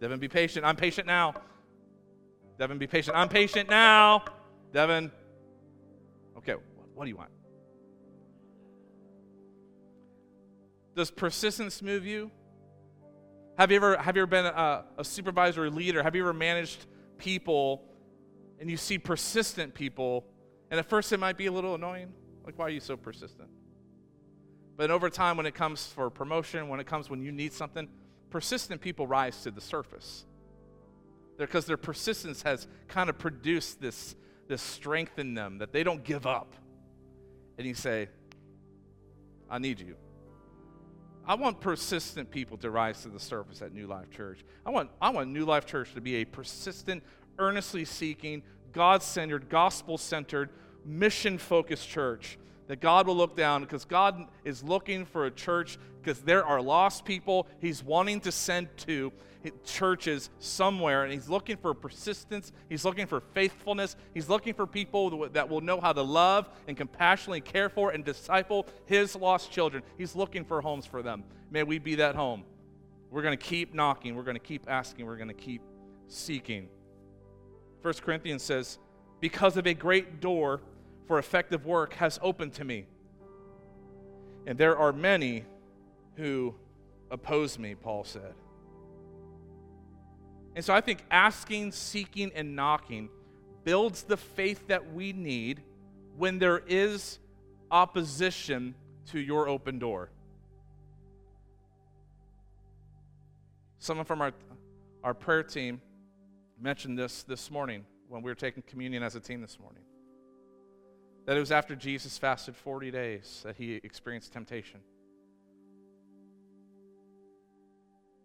Devin, 0.00 0.18
be 0.18 0.28
patient. 0.28 0.64
I'm 0.64 0.76
patient 0.76 1.06
now. 1.06 1.34
Devin, 2.58 2.78
be 2.78 2.86
patient. 2.86 3.16
I'm 3.16 3.28
patient 3.28 3.68
now. 3.68 4.24
Devin, 4.72 5.10
okay, 6.38 6.54
what 6.94 7.04
do 7.04 7.10
you 7.10 7.16
want? 7.16 7.30
Does 10.94 11.10
persistence 11.10 11.82
move 11.82 12.04
you? 12.04 12.30
Have 13.58 13.70
you 13.70 13.76
ever, 13.76 13.96
have 13.96 14.16
you 14.16 14.22
ever 14.22 14.30
been 14.30 14.46
a, 14.46 14.84
a 14.98 15.04
supervisor 15.04 15.64
or 15.64 15.70
leader? 15.70 16.02
Have 16.02 16.14
you 16.14 16.22
ever 16.22 16.32
managed 16.32 16.86
people 17.18 17.84
and 18.58 18.70
you 18.70 18.76
see 18.76 18.98
persistent 18.98 19.74
people, 19.74 20.26
and 20.70 20.78
at 20.78 20.86
first 20.86 21.12
it 21.12 21.18
might 21.18 21.36
be 21.36 21.46
a 21.46 21.52
little 21.52 21.74
annoying? 21.74 22.12
Like, 22.44 22.58
why 22.58 22.66
are 22.66 22.70
you 22.70 22.80
so 22.80 22.96
persistent? 22.96 23.48
But 24.80 24.90
over 24.90 25.10
time, 25.10 25.36
when 25.36 25.44
it 25.44 25.54
comes 25.54 25.88
for 25.88 26.08
promotion, 26.08 26.70
when 26.70 26.80
it 26.80 26.86
comes 26.86 27.10
when 27.10 27.20
you 27.20 27.32
need 27.32 27.52
something, 27.52 27.86
persistent 28.30 28.80
people 28.80 29.06
rise 29.06 29.42
to 29.42 29.50
the 29.50 29.60
surface 29.60 30.24
because 31.36 31.66
their 31.66 31.76
persistence 31.76 32.40
has 32.44 32.66
kind 32.88 33.10
of 33.10 33.18
produced 33.18 33.82
this, 33.82 34.16
this 34.48 34.62
strength 34.62 35.18
in 35.18 35.34
them 35.34 35.58
that 35.58 35.74
they 35.74 35.84
don't 35.84 36.02
give 36.02 36.26
up. 36.26 36.54
And 37.58 37.66
you 37.66 37.74
say, 37.74 38.08
I 39.50 39.58
need 39.58 39.80
you. 39.80 39.96
I 41.26 41.34
want 41.34 41.60
persistent 41.60 42.30
people 42.30 42.56
to 42.56 42.70
rise 42.70 43.02
to 43.02 43.10
the 43.10 43.20
surface 43.20 43.60
at 43.60 43.74
New 43.74 43.86
Life 43.86 44.10
Church. 44.10 44.46
I 44.64 44.70
want, 44.70 44.88
I 44.98 45.10
want 45.10 45.28
New 45.28 45.44
Life 45.44 45.66
Church 45.66 45.92
to 45.92 46.00
be 46.00 46.22
a 46.22 46.24
persistent, 46.24 47.02
earnestly 47.38 47.84
seeking, 47.84 48.42
God 48.72 49.02
centered, 49.02 49.50
gospel 49.50 49.98
centered, 49.98 50.48
mission 50.86 51.36
focused 51.36 51.86
church 51.86 52.38
that 52.70 52.78
God 52.78 53.08
will 53.08 53.16
look 53.16 53.36
down 53.36 53.62
because 53.62 53.84
God 53.84 54.28
is 54.44 54.62
looking 54.62 55.04
for 55.04 55.26
a 55.26 55.30
church 55.32 55.76
because 56.00 56.20
there 56.20 56.44
are 56.44 56.62
lost 56.62 57.04
people 57.04 57.48
He's 57.58 57.82
wanting 57.82 58.20
to 58.20 58.30
send 58.30 58.68
to 58.86 59.12
churches 59.64 60.30
somewhere, 60.38 61.02
and 61.02 61.12
He's 61.12 61.28
looking 61.28 61.56
for 61.56 61.74
persistence. 61.74 62.52
He's 62.68 62.84
looking 62.84 63.08
for 63.08 63.22
faithfulness. 63.34 63.96
He's 64.14 64.28
looking 64.28 64.54
for 64.54 64.68
people 64.68 65.28
that 65.30 65.48
will 65.48 65.62
know 65.62 65.80
how 65.80 65.92
to 65.92 66.02
love 66.02 66.48
and 66.68 66.76
compassionately 66.76 67.40
care 67.40 67.68
for 67.68 67.90
and 67.90 68.04
disciple 68.04 68.68
His 68.86 69.16
lost 69.16 69.50
children. 69.50 69.82
He's 69.98 70.14
looking 70.14 70.44
for 70.44 70.60
homes 70.60 70.86
for 70.86 71.02
them. 71.02 71.24
May 71.50 71.64
we 71.64 71.80
be 71.80 71.96
that 71.96 72.14
home. 72.14 72.44
We're 73.10 73.22
going 73.22 73.36
to 73.36 73.44
keep 73.44 73.74
knocking. 73.74 74.14
We're 74.14 74.22
going 74.22 74.36
to 74.36 74.38
keep 74.38 74.70
asking. 74.70 75.06
We're 75.06 75.16
going 75.16 75.26
to 75.26 75.34
keep 75.34 75.62
seeking. 76.06 76.68
1 77.82 77.94
Corinthians 77.94 78.44
says, 78.44 78.78
Because 79.18 79.56
of 79.56 79.66
a 79.66 79.74
great 79.74 80.20
door, 80.20 80.60
for 81.10 81.18
effective 81.18 81.66
work 81.66 81.94
has 81.94 82.20
opened 82.22 82.52
to 82.52 82.64
me. 82.64 82.86
And 84.46 84.56
there 84.56 84.78
are 84.78 84.92
many 84.92 85.44
who 86.14 86.54
oppose 87.10 87.58
me, 87.58 87.74
Paul 87.74 88.04
said. 88.04 88.32
And 90.54 90.64
so 90.64 90.72
I 90.72 90.80
think 90.80 91.02
asking, 91.10 91.72
seeking, 91.72 92.30
and 92.32 92.54
knocking 92.54 93.08
builds 93.64 94.04
the 94.04 94.16
faith 94.16 94.68
that 94.68 94.92
we 94.94 95.12
need 95.12 95.64
when 96.16 96.38
there 96.38 96.62
is 96.68 97.18
opposition 97.72 98.76
to 99.06 99.18
your 99.18 99.48
open 99.48 99.80
door. 99.80 100.10
Someone 103.80 104.06
from 104.06 104.22
our, 104.22 104.32
our 105.02 105.14
prayer 105.14 105.42
team 105.42 105.80
mentioned 106.60 106.96
this 106.96 107.24
this 107.24 107.50
morning 107.50 107.84
when 108.08 108.22
we 108.22 108.30
were 108.30 108.36
taking 108.36 108.62
communion 108.62 109.02
as 109.02 109.16
a 109.16 109.20
team 109.20 109.40
this 109.40 109.58
morning 109.58 109.82
that 111.26 111.36
it 111.36 111.40
was 111.40 111.52
after 111.52 111.76
Jesus 111.76 112.18
fasted 112.18 112.56
40 112.56 112.90
days 112.90 113.42
that 113.44 113.56
he 113.56 113.74
experienced 113.74 114.32
temptation. 114.32 114.80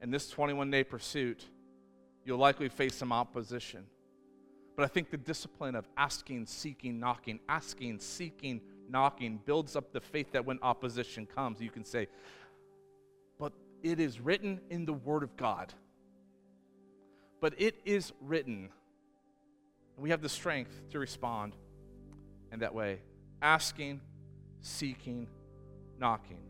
In 0.01 0.11
this 0.11 0.29
21 0.29 0.69
day 0.71 0.83
pursuit, 0.83 1.45
you'll 2.23 2.37
likely 2.37 2.69
face 2.69 2.95
some 2.95 3.11
opposition. 3.11 3.85
But 4.75 4.83
I 4.83 4.87
think 4.87 5.09
the 5.09 5.17
discipline 5.17 5.75
of 5.75 5.87
asking, 5.97 6.47
seeking, 6.47 6.99
knocking, 6.99 7.39
asking, 7.47 7.99
seeking, 7.99 8.61
knocking 8.89 9.39
builds 9.45 9.75
up 9.75 9.93
the 9.93 10.01
faith 10.01 10.33
that 10.33 10.45
when 10.45 10.59
opposition 10.61 11.25
comes, 11.25 11.61
you 11.61 11.69
can 11.69 11.85
say, 11.85 12.07
But 13.39 13.53
it 13.83 13.99
is 13.99 14.19
written 14.19 14.59
in 14.69 14.85
the 14.85 14.93
Word 14.93 15.23
of 15.23 15.37
God. 15.37 15.73
But 17.39 17.53
it 17.57 17.75
is 17.85 18.11
written. 18.21 18.69
We 19.97 20.09
have 20.09 20.21
the 20.21 20.29
strength 20.29 20.81
to 20.91 20.99
respond 20.99 21.55
in 22.51 22.59
that 22.59 22.73
way 22.73 22.99
asking, 23.41 24.01
seeking, 24.61 25.27
knocking, 25.99 26.41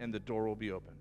and 0.00 0.12
the 0.12 0.18
door 0.18 0.46
will 0.46 0.56
be 0.56 0.70
open. 0.70 0.95